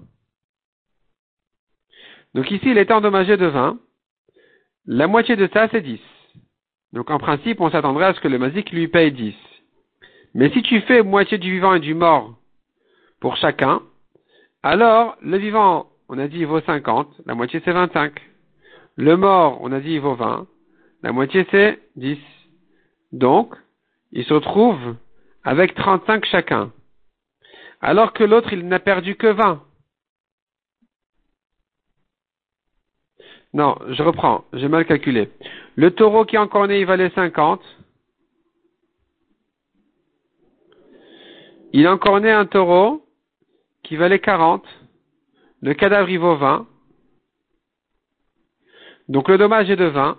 Donc 2.33 2.51
ici, 2.51 2.69
il 2.69 2.77
est 2.77 2.91
endommagé 2.91 3.37
de 3.37 3.45
20. 3.45 3.79
La 4.85 5.07
moitié 5.07 5.35
de 5.35 5.49
ça, 5.53 5.67
c'est 5.71 5.81
10. 5.81 5.99
Donc 6.93 7.09
en 7.09 7.17
principe, 7.17 7.61
on 7.61 7.69
s'attendrait 7.69 8.05
à 8.05 8.13
ce 8.13 8.19
que 8.19 8.27
le 8.27 8.39
mazik 8.39 8.71
lui 8.71 8.87
paye 8.87 9.11
10. 9.11 9.35
Mais 10.33 10.49
si 10.51 10.61
tu 10.61 10.81
fais 10.81 11.01
moitié 11.01 11.37
du 11.37 11.51
vivant 11.51 11.73
et 11.73 11.79
du 11.79 11.93
mort 11.93 12.37
pour 13.19 13.37
chacun, 13.37 13.81
alors 14.63 15.17
le 15.21 15.37
vivant, 15.37 15.87
on 16.09 16.17
a 16.19 16.27
dit, 16.27 16.39
il 16.39 16.47
vaut 16.47 16.61
50, 16.61 17.21
la 17.25 17.35
moitié 17.35 17.61
c'est 17.65 17.71
25. 17.71 18.13
Le 18.95 19.17
mort, 19.17 19.59
on 19.61 19.71
a 19.71 19.79
dit, 19.79 19.93
il 19.93 19.99
vaut 19.99 20.15
20, 20.15 20.47
la 21.07 21.13
moitié 21.13 21.47
c'est 21.51 21.79
10. 21.95 22.19
Donc, 23.13 23.55
il 24.11 24.25
se 24.25 24.33
retrouve 24.33 24.97
avec 25.45 25.73
35 25.73 26.25
chacun. 26.25 26.73
Alors 27.79 28.11
que 28.11 28.25
l'autre, 28.25 28.51
il 28.51 28.67
n'a 28.67 28.79
perdu 28.79 29.15
que 29.15 29.27
20. 29.27 29.63
Non, 33.53 33.77
je 33.87 34.03
reprends, 34.03 34.43
j'ai 34.51 34.67
mal 34.67 34.85
calculé. 34.85 35.29
Le 35.77 35.91
taureau 35.91 36.25
qui 36.25 36.35
est 36.35 36.39
encore 36.39 36.67
né, 36.67 36.81
il 36.81 36.85
valait 36.85 37.09
50. 37.11 37.61
Il 41.71 41.87
a 41.87 41.93
encore 41.93 42.19
né 42.19 42.31
un 42.31 42.45
taureau 42.45 43.07
qui 43.81 43.95
valait 43.95 44.19
40. 44.19 44.65
Le 45.61 45.73
cadavre, 45.73 46.09
il 46.09 46.19
vaut 46.19 46.35
20. 46.35 46.67
Donc 49.07 49.29
le 49.29 49.37
dommage 49.37 49.69
est 49.69 49.77
de 49.77 49.85
20. 49.85 50.17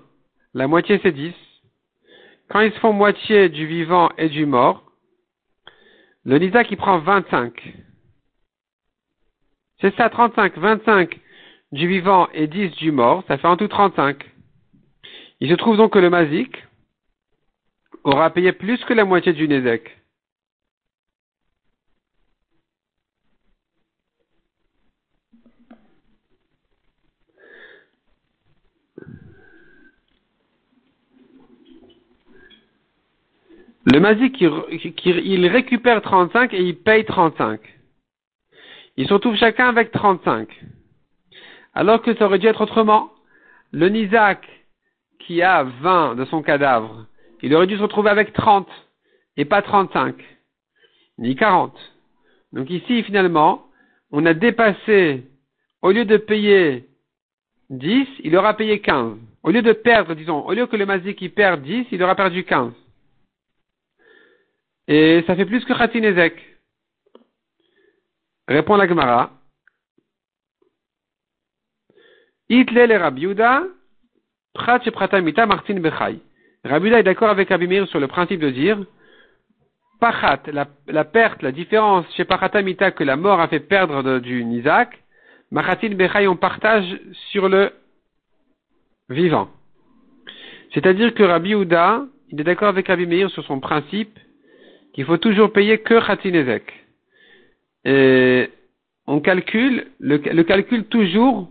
La 0.59 0.67
moitié, 0.67 0.99
c'est 1.05 1.13
10 1.13 1.33
quand 2.49 2.59
ils 2.63 2.73
se 2.73 2.81
font 2.81 2.93
moitié 2.93 3.49
du 3.49 3.65
vivant 3.65 4.11
et 4.19 4.29
du 4.29 4.45
mort, 4.45 4.91
le 6.25 6.37
Nisa 6.41 6.65
qui 6.65 6.75
prend 6.75 6.99
25. 6.99 7.55
C'est 9.81 9.95
ça, 9.95 10.11
35, 10.11 10.59
25 10.59 11.21
du 11.71 11.87
vivant 11.87 12.29
et 12.35 12.49
10 12.49 12.71
du 12.71 12.91
mort, 12.91 13.23
ça 13.29 13.39
fait 13.39 13.47
en 13.47 13.57
tout 13.57 13.69
35. 13.69 14.29
Il 15.39 15.49
se 15.49 15.55
trouve 15.55 15.77
donc 15.77 15.93
que 15.93 16.01
le 16.01 16.11
Mazik 16.11 16.67
aura 18.03 18.31
payé 18.31 18.51
plus 18.51 18.85
que 18.85 18.95
la 18.95 19.05
moitié 19.05 19.33
du 19.33 19.47
Nézek. 19.47 19.97
Le 33.91 34.01
mazik, 34.01 34.39
il, 34.43 35.47
récupère 35.47 36.03
35 36.03 36.53
et 36.53 36.61
il 36.61 36.77
paye 36.77 37.07
35. 37.07 37.59
Ils 38.99 39.09
se 39.09 39.15
retrouvent 39.15 39.37
chacun 39.37 39.67
avec 39.67 39.93
35. 39.93 40.47
Alors 41.73 42.03
que 42.03 42.15
ça 42.15 42.27
aurait 42.27 42.39
dû 42.39 42.47
être 42.47 42.61
autrement. 42.61 43.11
Le 43.73 43.89
Nizak, 43.89 44.47
qui 45.21 45.41
a 45.41 45.63
20 45.63 46.17
de 46.17 46.27
son 46.27 46.43
cadavre, 46.43 47.07
il 47.41 47.55
aurait 47.55 47.67
dû 47.67 47.79
se 47.79 47.83
retrouver 47.83 48.11
avec 48.11 48.35
30 48.35 48.69
et 49.39 49.47
pas 49.47 49.63
35, 49.63 50.17
ni 51.17 51.35
40. 51.35 51.75
Donc 52.53 52.69
ici, 52.69 53.03
finalement, 53.05 53.69
on 54.11 54.27
a 54.27 54.35
dépassé, 54.35 55.23
au 55.81 55.93
lieu 55.93 56.05
de 56.05 56.19
payer 56.19 56.85
10, 57.71 58.07
il 58.23 58.37
aura 58.37 58.55
payé 58.55 58.81
15. 58.81 59.17
Au 59.45 59.51
lieu 59.51 59.63
de 59.63 59.73
perdre, 59.73 60.15
disons, 60.15 60.45
au 60.45 60.53
lieu 60.53 60.67
que 60.67 60.77
le 60.77 60.85
mazik 60.85 61.23
il 61.23 61.33
perd 61.33 61.63
10, 61.63 61.87
il 61.91 62.03
aura 62.03 62.15
perdu 62.15 62.45
15. 62.45 62.73
Et 64.89 65.23
ça 65.27 65.37
fait 65.37 65.45
plus 65.45 65.65
que 65.67 65.75
Khatinezek. 65.75 66.35
Répond 68.49 68.77
la 68.77 68.89
Gemara. 68.89 69.31
Itlel 72.49 72.97
Rabiuda, 72.97 73.65
Prat 74.55 74.79
Pratamita 74.79 75.45
Martin 75.45 75.79
Bechai. 75.81 76.19
Rabiuda 76.65 77.01
est 77.01 77.03
d'accord 77.03 77.29
avec 77.29 77.51
Abimir 77.51 77.87
sur 77.89 78.01
le 78.01 78.09
principe 78.09 78.41
de 78.41 78.49
dire, 78.49 78.79
Pachat, 80.01 80.41
la, 80.87 81.05
perte, 81.05 81.43
la 81.43 81.53
différence 81.53 82.07
chez 82.15 82.25
Pachatamita 82.25 82.93
que 82.93 83.05
la 83.05 83.17
mort 83.17 83.41
a 83.41 83.49
fait 83.49 83.61
perdre 83.61 84.21
du 84.21 84.43
Nizak, 84.43 85.03
Machatin 85.51 85.95
Bechai, 85.95 86.27
on 86.27 86.37
partage 86.37 86.99
sur 87.31 87.51
le 87.51 87.73
vivant. 89.11 89.51
C'est-à-dire 90.73 91.13
que 91.13 91.23
Rabbi 91.23 91.51
il 92.31 92.41
est 92.41 92.45
d'accord 92.45 92.69
avec 92.69 92.89
Rabbi 92.89 93.07
Meir 93.07 93.31
sur 93.31 93.45
son 93.45 93.61
principe 93.61 94.19
il 94.99 95.05
faut 95.05 95.17
toujours 95.17 95.53
payer 95.53 95.79
que 95.79 96.05
Khatinezek. 96.05 96.73
Et 97.85 98.51
on 99.07 99.21
calcule, 99.21 99.87
le, 100.01 100.43
calcul 100.43 100.85
toujours, 100.87 101.49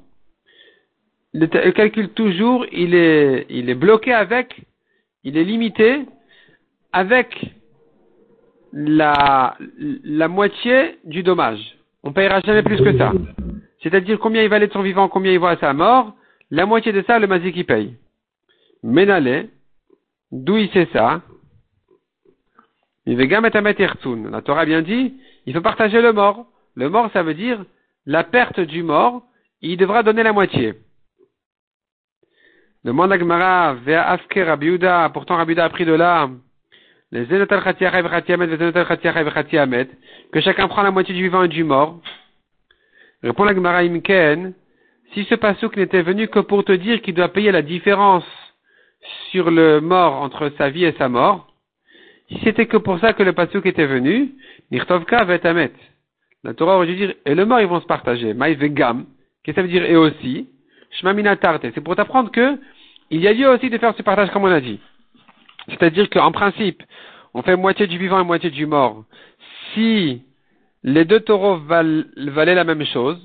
le, 1.33 1.71
calcul 1.71 2.09
toujours, 2.09 2.65
il 2.73 2.93
est, 2.93 3.73
bloqué 3.75 4.11
avec, 4.11 4.59
il 5.23 5.37
est 5.37 5.45
limité 5.45 6.01
avec 6.91 7.53
la, 8.73 9.55
moitié 10.29 10.97
du 11.05 11.23
dommage. 11.23 11.77
on 12.03 12.11
payera 12.11 12.41
jamais 12.41 12.63
plus 12.63 12.81
que 12.81 12.97
ça. 12.97 13.13
C'est-à-dire 13.81 14.19
combien 14.19 14.43
il 14.43 14.49
valait 14.49 14.67
de 14.67 14.73
son 14.73 14.81
vivant, 14.81 15.07
combien 15.07 15.31
il 15.31 15.39
vaut 15.39 15.47
à 15.47 15.55
sa 15.55 15.71
mort, 15.71 16.13
la 16.51 16.65
moitié 16.65 16.91
de 16.91 17.01
ça, 17.07 17.17
le 17.17 17.27
mazik 17.27 17.55
il 17.55 17.65
paye. 17.65 17.95
Ménalé, 18.83 19.49
d'où 20.33 20.57
il 20.57 20.69
sait 20.71 20.89
ça 20.91 21.21
La 23.07 24.41
Torah 24.41 24.61
a 24.61 24.65
bien 24.65 24.81
dit, 24.81 25.13
il 25.45 25.53
faut 25.53 25.61
partager 25.61 26.01
le 26.01 26.11
mort. 26.11 26.45
Le 26.75 26.89
mort, 26.89 27.09
ça 27.13 27.23
veut 27.23 27.33
dire 27.33 27.63
la 28.05 28.25
perte 28.25 28.59
du 28.59 28.83
mort, 28.83 29.23
il 29.61 29.77
devra 29.77 30.03
donner 30.03 30.23
la 30.23 30.33
moitié. 30.33 30.73
Demande 32.83 33.13
à 33.13 33.17
Gemara, 33.19 33.75
Afke 33.87 34.39
Rabiuda, 34.45 35.09
pourtant 35.13 35.37
Rabiuda 35.37 35.65
a 35.65 35.69
pris 35.69 35.85
de 35.85 35.93
là, 35.93 36.29
les 37.11 37.25
que 40.31 40.41
chacun 40.41 40.67
prend 40.67 40.83
la 40.83 40.91
moitié 40.91 41.15
du 41.15 41.23
vivant 41.23 41.43
et 41.43 41.47
du 41.47 41.63
mort. 41.63 42.01
Répond 43.23 43.45
la 43.45 43.55
Gemara 43.55 43.79
Imken, 43.79 44.53
si 45.13 45.23
ce 45.25 45.35
pasouk 45.35 45.77
n'était 45.77 46.01
venu 46.01 46.27
que 46.27 46.39
pour 46.39 46.65
te 46.65 46.73
dire 46.73 47.01
qu'il 47.01 47.13
doit 47.13 47.29
payer 47.29 47.51
la 47.51 47.61
différence 47.61 48.25
sur 49.31 49.49
le 49.49 49.79
mort 49.79 50.21
entre 50.21 50.51
sa 50.57 50.69
vie 50.69 50.83
et 50.83 50.93
sa 50.97 51.07
mort, 51.07 51.47
si 52.29 52.39
c'était 52.43 52.65
que 52.65 52.77
pour 52.77 52.99
ça 52.99 53.13
que 53.13 53.23
le 53.23 53.33
pasouk 53.33 53.65
était 53.65 53.85
venu, 53.85 54.33
Nirtovka 54.71 55.23
vetamet. 55.23 55.71
La 56.43 56.53
Torah 56.53 56.75
aurait 56.75 56.87
dû 56.87 56.95
dire, 56.95 57.13
et 57.25 57.35
le 57.35 57.45
mort 57.45 57.61
ils 57.61 57.67
vont 57.67 57.81
se 57.81 57.85
partager. 57.85 58.33
Maï 58.33 58.55
vegam. 58.55 59.05
Qu'est-ce 59.43 59.55
que 59.55 59.61
ça 59.61 59.65
veut 59.65 59.71
dire 59.71 59.85
et 59.85 59.95
aussi? 59.95 60.47
Shmamina 60.91 61.35
tarte. 61.37 61.65
C'est 61.73 61.81
pour 61.81 61.95
t'apprendre 61.95 62.31
que 62.31 62.57
il 63.09 63.21
y 63.21 63.27
a 63.27 63.33
lieu 63.33 63.49
aussi 63.49 63.69
de 63.69 63.77
faire 63.77 63.95
ce 63.95 64.01
partage 64.01 64.29
comme 64.31 64.43
on 64.43 64.51
a 64.51 64.59
dit. 64.59 64.79
C'est-à-dire 65.69 66.09
qu'en 66.09 66.31
principe, 66.31 66.83
on 67.33 67.41
fait 67.41 67.55
moitié 67.55 67.87
du 67.87 67.97
vivant 67.97 68.19
et 68.19 68.23
moitié 68.23 68.49
du 68.49 68.65
mort. 68.65 69.03
Si 69.73 70.21
les 70.83 71.05
deux 71.05 71.19
taureaux 71.21 71.57
valaient 71.57 72.55
la 72.55 72.63
même 72.63 72.85
chose, 72.85 73.17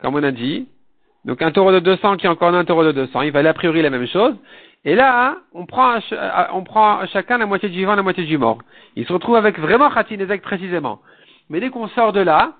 comme 0.00 0.14
on 0.14 0.22
a 0.22 0.32
dit, 0.32 0.68
donc 1.24 1.42
un 1.42 1.50
taureau 1.50 1.72
de 1.72 1.80
200 1.80 2.16
qui 2.16 2.26
est 2.26 2.28
encore 2.28 2.54
un 2.54 2.64
taureau 2.64 2.84
de 2.84 2.92
200, 2.92 3.22
il 3.22 3.32
valait 3.32 3.48
a 3.48 3.54
priori 3.54 3.82
la 3.82 3.90
même 3.90 4.06
chose. 4.06 4.34
Et 4.86 4.94
là, 4.94 5.38
on 5.52 5.66
prend, 5.66 5.98
on 6.52 6.62
prend 6.62 7.04
chacun 7.08 7.38
la 7.38 7.46
moitié 7.46 7.68
du 7.68 7.78
vivant 7.78 7.96
la 7.96 8.04
moitié 8.04 8.24
du 8.24 8.38
mort. 8.38 8.58
Il 8.94 9.04
se 9.04 9.12
retrouve 9.12 9.34
avec 9.34 9.58
vraiment 9.58 9.90
Khatinezek 9.90 10.42
précisément. 10.42 11.00
Mais 11.50 11.58
dès 11.58 11.70
qu'on 11.70 11.88
sort 11.88 12.12
de 12.12 12.20
là, 12.20 12.52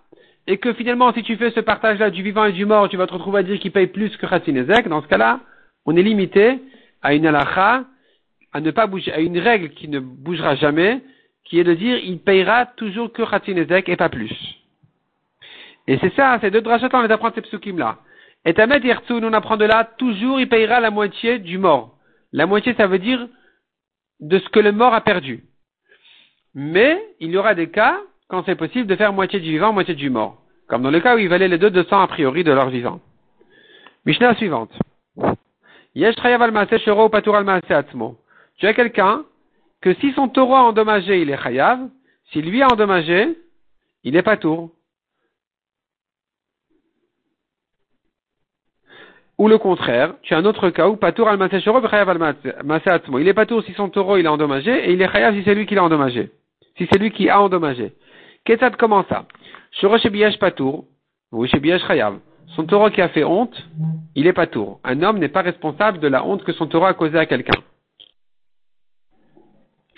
et 0.49 0.59
que 0.59 0.73
finalement, 0.73 1.13
si 1.13 1.23
tu 1.23 1.37
fais 1.37 1.53
ce 1.53 1.61
partage-là 1.61 2.11
du 2.11 2.25
vivant 2.25 2.45
et 2.45 2.53
du 2.53 2.67
mort, 2.67 2.89
tu 2.89 2.97
vas 2.97 3.07
te 3.07 3.13
retrouver 3.13 3.39
à 3.39 3.43
dire 3.45 3.61
qu'il 3.61 3.71
paye 3.71 3.87
plus 3.87 4.15
que 4.17 4.27
Khatinezek, 4.27 4.89
dans 4.89 5.03
ce 5.03 5.07
cas-là, 5.07 5.39
on 5.87 5.97
est 5.97 6.03
limité 6.03 6.61
à 7.01 7.15
une 7.15 7.29
alacha, 7.29 7.85
à 8.53 8.61
ne 8.61 8.73
pas 8.73 8.89
bouger, 8.89 9.13
à 9.13 9.21
une 9.21 9.39
règle 9.39 9.71
qui 9.71 9.87
ne 9.87 10.01
bougera 10.01 10.57
jamais, 10.57 11.03
qui 11.45 11.61
est 11.61 11.65
de 11.65 11.75
dire 11.75 11.97
il 11.99 12.19
payera 12.19 12.67
toujours 12.67 13.13
que 13.13 13.23
Khatinezek 13.23 13.89
et 13.89 13.97
pas 13.97 14.09
plus. 14.09 14.35
Et 15.87 15.97
c'est 15.99 16.13
ça, 16.17 16.39
c'est 16.41 16.51
deux 16.51 16.61
drachot, 16.61 16.89
on 16.93 17.03
les 17.03 17.13
apprend 17.13 17.31
ces 17.33 17.43
psukim-là. 17.43 17.99
Et 18.45 18.53
Tamet 18.53 18.81
Yertsun, 18.81 19.23
on 19.23 19.33
apprend 19.33 19.57
de 19.57 19.65
là, 19.65 19.85
toujours 19.97 20.41
il 20.41 20.49
payera 20.49 20.81
la 20.81 20.91
moitié 20.91 21.39
du 21.39 21.59
mort. 21.59 21.96
La 22.33 22.47
moitié, 22.47 22.75
ça 22.75 22.87
veut 22.87 22.99
dire 22.99 23.27
de 24.21 24.39
ce 24.39 24.49
que 24.49 24.61
le 24.61 24.73
mort 24.73 24.95
a 24.95 25.01
perdu. 25.01 25.45
Mais 26.55 27.03
il 27.21 27.31
y 27.31 27.37
aura 27.37 27.55
des 27.55 27.71
cas 27.71 28.01
quand 28.29 28.45
c'est 28.45 28.57
possible 28.57 28.87
de 28.87 28.97
faire 28.97 29.13
moitié 29.13 29.41
du 29.41 29.51
vivant, 29.51 29.73
moitié 29.73 29.95
du 29.95 30.11
mort. 30.11 30.43
Comme 30.69 30.83
dans 30.83 30.91
le 30.91 31.01
cas 31.01 31.15
où 31.15 31.19
il 31.19 31.29
valait 31.29 31.49
les 31.49 31.59
deux 31.59 31.71
200 31.71 32.01
a 32.01 32.07
priori 32.09 32.43
de 32.45 32.53
leur 32.53 32.71
vivant. 32.71 33.01
Mishnah 34.05 34.35
suivante. 34.37 34.73
Tu 35.95 36.05
as 38.67 38.75
quelqu'un 38.75 39.25
que 39.81 39.95
si 39.95 40.13
son 40.13 40.29
taureau 40.29 40.55
a 40.55 40.63
endommagé, 40.63 41.23
il 41.23 41.31
est 41.31 41.43
chayav. 41.43 41.89
Si 42.33 42.43
lui 42.43 42.63
a 42.63 42.69
endommagé, 42.69 43.39
il 44.05 44.17
est 44.17 44.23
patour. 44.23 44.71
Ou 49.39 49.49
le 49.49 49.59
contraire, 49.59 50.15
tu 50.23 50.33
as 50.33 50.39
un 50.39 50.45
autre 50.47 50.71
cas 50.71 50.89
où 50.89 50.97
patour 50.97 51.29
al 51.29 51.41
al 51.41 52.37
Il 53.21 53.29
est 53.29 53.35
patour 53.35 53.63
si 53.65 53.73
son 53.75 53.91
taureau 53.91 54.17
il 54.17 54.27
a 54.27 54.33
endommagé 54.33 54.89
et 54.89 54.93
il 54.93 55.03
est 55.03 55.13
chayav 55.13 55.35
si 55.35 55.43
c'est 55.45 55.55
lui 55.55 55.67
qui 55.67 55.75
l'a 55.75 55.85
endommagé. 55.85 56.31
Si 56.79 56.89
c'est 56.91 56.99
lui 56.99 57.11
qui 57.11 57.29
a 57.29 57.41
endommagé. 57.43 57.93
Qu'est-ce 58.45 58.65
que 58.71 58.77
comment 58.77 59.05
ça? 59.09 59.27
Shorosh 59.73 60.09
patour, 60.39 60.87
ou 61.33 61.47
chayav. 61.47 62.19
Son 62.55 62.65
taureau 62.65 62.89
qui 62.91 63.03
a 63.03 63.09
fait 63.11 63.25
honte, 63.25 63.55
il 64.15 64.27
est 64.27 64.33
pas 64.33 64.47
tour. 64.47 64.81
Un 64.85 65.03
homme 65.03 65.19
n'est 65.19 65.29
pas 65.29 65.43
responsable 65.43 65.99
de 65.99 66.09
la 66.09 66.25
honte 66.25 66.43
que 66.45 66.53
son 66.53 66.67
taureau 66.67 66.87
a 66.87 66.95
causé 66.95 67.19
à 67.19 67.27
quelqu'un. 67.27 67.61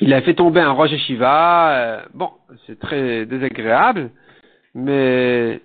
Il 0.01 0.13
a 0.15 0.23
fait 0.23 0.35
tomber 0.35 0.61
un 0.61 0.73
roche 0.73 0.97
Shiva, 0.97 1.71
euh, 1.77 2.03
bon, 2.15 2.31
c'est 2.67 2.79
très 2.79 3.27
désagréable, 3.27 4.11
mais 4.75 5.61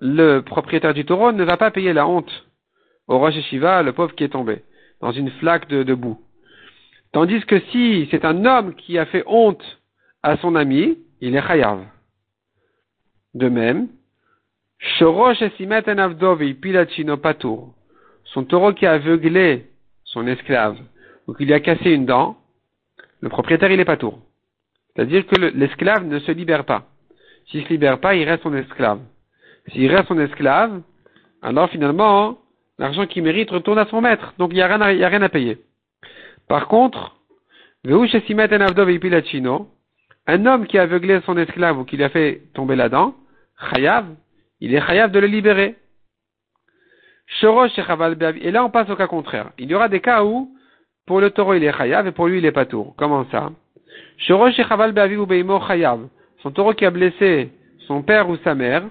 le 0.00 0.40
propriétaire 0.40 0.94
du 0.94 1.04
taureau 1.04 1.32
ne 1.32 1.44
va 1.44 1.56
pas 1.56 1.70
payer 1.70 1.92
la 1.92 2.06
honte 2.06 2.30
au 3.08 3.18
roche 3.18 3.40
Shiva, 3.48 3.82
le 3.82 3.92
pauvre 3.92 4.14
qui 4.14 4.24
est 4.24 4.30
tombé, 4.30 4.62
dans 5.00 5.12
une 5.12 5.30
flaque 5.32 5.68
de, 5.68 5.94
boue. 5.94 6.20
Tandis 7.12 7.44
que 7.46 7.60
si 7.70 8.08
c'est 8.10 8.24
un 8.24 8.44
homme 8.44 8.74
qui 8.74 8.98
a 8.98 9.06
fait 9.06 9.24
honte 9.26 9.64
à 10.22 10.36
son 10.38 10.54
ami, 10.54 10.98
il 11.20 11.36
est 11.36 11.46
chayav. 11.46 11.84
De 13.34 13.48
même, 13.48 13.88
son 18.24 18.44
taureau 18.44 18.72
qui 18.72 18.86
a 18.86 18.92
aveuglé 18.92 19.66
son 20.04 20.26
esclave, 20.26 20.76
ou 21.26 21.34
qui 21.34 21.44
lui 21.44 21.52
a 21.52 21.60
cassé 21.60 21.90
une 21.90 22.06
dent, 22.06 22.36
le 23.20 23.28
propriétaire 23.28 23.70
il 23.70 23.80
est 23.80 23.84
patour. 23.84 24.18
C'est-à-dire 24.94 25.26
que 25.26 25.36
l'esclave 25.36 26.04
ne 26.04 26.18
se 26.20 26.32
libère 26.32 26.64
pas. 26.64 26.86
S'il 27.46 27.60
ne 27.60 27.64
se 27.66 27.70
libère 27.70 27.98
pas, 27.98 28.14
il 28.14 28.28
reste 28.28 28.42
son 28.42 28.54
esclave. 28.54 29.00
S'il 29.72 29.90
reste 29.92 30.08
son 30.08 30.18
esclave, 30.18 30.82
alors 31.42 31.68
finalement, 31.70 32.38
l'argent 32.78 33.06
qu'il 33.06 33.22
mérite 33.22 33.50
retourne 33.50 33.78
à 33.78 33.86
son 33.86 34.00
maître. 34.00 34.34
Donc 34.38 34.50
il 34.52 34.56
n'y 34.56 34.62
a, 34.62 34.66
rien 34.66 35.22
à 35.22 35.28
payer. 35.28 35.58
Par 36.48 36.68
contre, 36.68 37.16
un 40.26 40.46
homme 40.46 40.66
qui 40.66 40.78
a 40.78 40.82
aveuglé 40.82 41.20
son 41.26 41.36
esclave 41.36 41.78
ou 41.78 41.84
qui 41.84 41.96
lui 41.96 42.04
a 42.04 42.08
fait 42.08 42.42
tomber 42.54 42.76
la 42.76 42.88
dent, 42.88 43.14
chayav, 43.70 44.06
il 44.60 44.74
est 44.74 44.86
chayav 44.86 45.10
de 45.10 45.18
le 45.18 45.26
libérer. 45.26 45.76
Et 47.42 48.50
là, 48.50 48.64
on 48.64 48.70
passe 48.70 48.90
au 48.90 48.96
cas 48.96 49.06
contraire. 49.06 49.50
Il 49.58 49.70
y 49.70 49.74
aura 49.74 49.88
des 49.88 50.00
cas 50.00 50.24
où, 50.24 50.50
pour 51.06 51.20
le 51.20 51.30
taureau, 51.30 51.54
il 51.54 51.64
est 51.64 51.76
chayav 51.76 52.06
et 52.06 52.12
pour 52.12 52.28
lui, 52.28 52.38
il 52.38 52.44
est 52.44 52.52
pas 52.52 52.66
tour. 52.66 52.94
Comment 52.96 53.26
ça? 53.30 53.50
Son 56.42 56.50
taureau 56.50 56.74
qui 56.74 56.84
a 56.84 56.90
blessé 56.90 57.50
son 57.86 58.02
père 58.02 58.28
ou 58.28 58.36
sa 58.38 58.54
mère, 58.54 58.84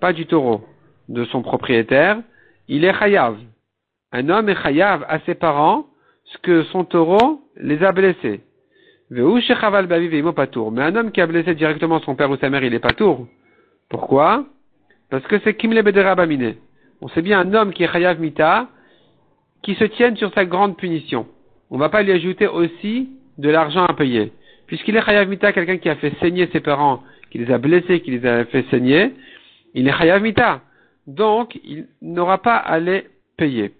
pas 0.00 0.12
du 0.12 0.26
taureau, 0.26 0.66
de 1.08 1.24
son 1.26 1.42
propriétaire, 1.42 2.18
il 2.68 2.84
est 2.84 2.94
chayav. 2.94 3.36
Un 4.12 4.28
homme 4.28 4.48
est 4.48 4.62
chayav 4.62 5.04
à 5.08 5.18
ses 5.20 5.34
parents 5.34 5.86
ce 6.24 6.38
que 6.38 6.62
son 6.64 6.84
taureau 6.84 7.40
les 7.56 7.82
a 7.82 7.92
blessés. 7.92 8.40
Mais 9.10 9.22
un 9.22 10.96
homme 10.96 11.10
qui 11.12 11.20
a 11.20 11.26
blessé 11.26 11.54
directement 11.54 12.00
son 12.00 12.14
père 12.14 12.30
ou 12.30 12.36
sa 12.36 12.50
mère, 12.50 12.62
il 12.62 12.74
est 12.74 12.78
pas 12.78 12.92
tour. 12.92 13.26
Pourquoi? 13.88 14.44
Parce 15.10 15.26
que 15.26 15.38
c'est 15.40 15.54
Kimle 15.54 15.82
Bamine. 15.82 16.56
On 17.00 17.08
sait 17.08 17.22
bien 17.22 17.40
un 17.40 17.54
homme 17.54 17.72
qui 17.72 17.84
est 17.84 17.90
Chayav 17.92 18.20
Mita, 18.20 18.68
qui 19.62 19.74
se 19.76 19.84
tienne 19.84 20.16
sur 20.16 20.32
sa 20.34 20.44
grande 20.44 20.76
punition. 20.76 21.26
On 21.70 21.76
ne 21.76 21.80
va 21.80 21.88
pas 21.88 22.02
lui 22.02 22.12
ajouter 22.12 22.46
aussi 22.46 23.08
de 23.38 23.48
l'argent 23.48 23.86
à 23.86 23.94
payer. 23.94 24.32
Puisqu'il 24.66 24.96
est 24.96 25.02
Chayav 25.02 25.28
Mita, 25.28 25.52
quelqu'un 25.52 25.78
qui 25.78 25.88
a 25.88 25.96
fait 25.96 26.12
saigner 26.20 26.48
ses 26.52 26.60
parents, 26.60 27.02
qui 27.30 27.38
les 27.38 27.50
a 27.50 27.58
blessés, 27.58 28.00
qui 28.00 28.10
les 28.10 28.26
a 28.26 28.44
fait 28.44 28.66
saigner, 28.70 29.14
il 29.74 29.88
est 29.88 29.92
Chayav 29.92 30.20
Mita. 30.20 30.60
Donc, 31.08 31.58
il 31.64 31.88
n'aura 32.02 32.36
pas 32.42 32.56
à 32.56 32.78
les 32.78 33.08
payer. 33.38 33.72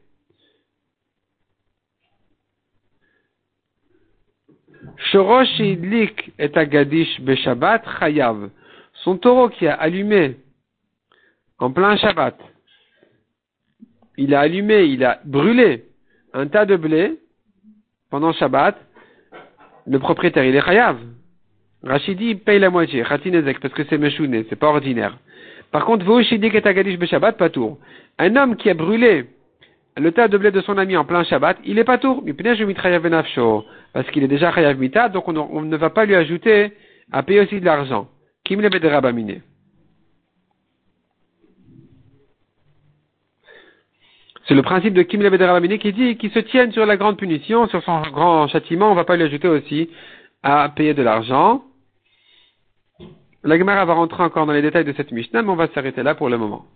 Shorosh 4.97 5.59
Idlik 5.59 6.33
et 6.39 6.51
Agadish 6.57 7.21
Beshabbat 7.21 7.83
Chayav. 8.01 8.49
Son 9.05 9.19
taureau 9.19 9.51
qui 9.51 9.67
a 9.67 9.75
allumé 9.75 10.39
en 11.59 11.71
plein 11.71 11.97
Shabbat, 11.99 12.39
il 14.17 14.35
a 14.35 14.41
allumé, 14.41 14.85
il 14.85 15.05
a 15.05 15.21
brûlé 15.25 15.85
un 16.33 16.47
tas 16.47 16.65
de 16.65 16.77
blé 16.77 17.19
pendant 18.11 18.33
Shabbat, 18.33 18.75
le 19.87 19.99
propriétaire, 19.99 20.45
il 20.45 20.57
est 20.57 20.65
chayav. 20.65 20.99
Rachidi 21.83 22.37
paye 22.37 22.59
la 22.59 22.71
moitié, 22.71 23.03
Khatinezek, 23.03 23.61
parce 23.61 23.75
que 23.75 23.85
c'est 23.85 23.99
Meshouné, 23.99 24.47
c'est 24.49 24.57
pas 24.57 24.69
ordinaire. 24.69 25.19
Par 25.71 25.85
contre, 25.85 26.05
Vouchidi 26.05 26.51
Ketagadish 26.51 26.99
Beshabbat, 26.99 27.33
pas 27.33 27.51
tour. 27.51 27.79
Un 28.19 28.37
homme 28.37 28.57
qui 28.57 28.71
a 28.71 28.75
brûlé 28.75 29.27
le 29.99 30.13
tas 30.13 30.29
de 30.29 30.39
blé 30.39 30.51
de 30.51 30.61
son 30.61 30.79
ami 30.79 30.97
en 30.97 31.05
plein 31.05 31.25
Shabbat, 31.25 31.59
il 31.65 31.79
est 31.79 31.85
pas 31.85 31.99
tour. 31.99 32.25
Parce 33.93 34.11
qu'il 34.11 34.23
est 34.23 34.29
déjà 34.29 34.53
chayav 34.53 34.79
mita, 34.79 35.09
donc 35.09 35.29
on, 35.29 35.63
ne 35.63 35.77
va 35.77 35.91
pas 35.91 36.05
lui 36.05 36.15
ajouter 36.15 36.73
à 37.13 37.23
payer 37.23 37.41
aussi 37.41 37.61
de 37.61 37.65
l'argent. 37.65 38.09
Kim 38.45 38.61
le 38.61 38.71
C'est 44.47 44.55
le 44.55 44.63
principe 44.63 44.95
de 44.95 45.03
Kim 45.03 45.21
Rabamine 45.21 45.79
qui 45.79 45.93
dit 45.93 46.17
qu'il 46.17 46.31
se 46.31 46.39
tienne 46.39 46.73
sur 46.73 46.87
la 46.87 46.97
grande 46.97 47.19
punition, 47.19 47.69
sur 47.69 47.83
son 47.83 48.01
grand 48.01 48.49
châtiment, 48.49 48.87
on 48.87 48.93
ne 48.93 48.97
va 48.97 49.05
pas 49.05 49.17
lui 49.17 49.25
ajouter 49.25 49.49
aussi 49.49 49.91
à 50.43 50.71
payer 50.71 50.95
de 50.95 51.03
l'argent. 51.03 51.63
La 53.45 53.57
Gemara 53.57 53.85
va 53.85 53.95
rentrer 53.95 54.23
encore 54.23 54.47
dans 54.47 54.53
les 54.53 54.63
détails 54.63 54.85
de 54.85 54.93
cette 54.93 55.13
Mishnah, 55.13 55.43
mais 55.43 55.51
on 55.51 55.57
va 55.57 55.69
s'arrêter 55.69 56.03
là 56.03 56.15
pour 56.15 56.29
le 56.29 56.39
moment. 56.39 56.67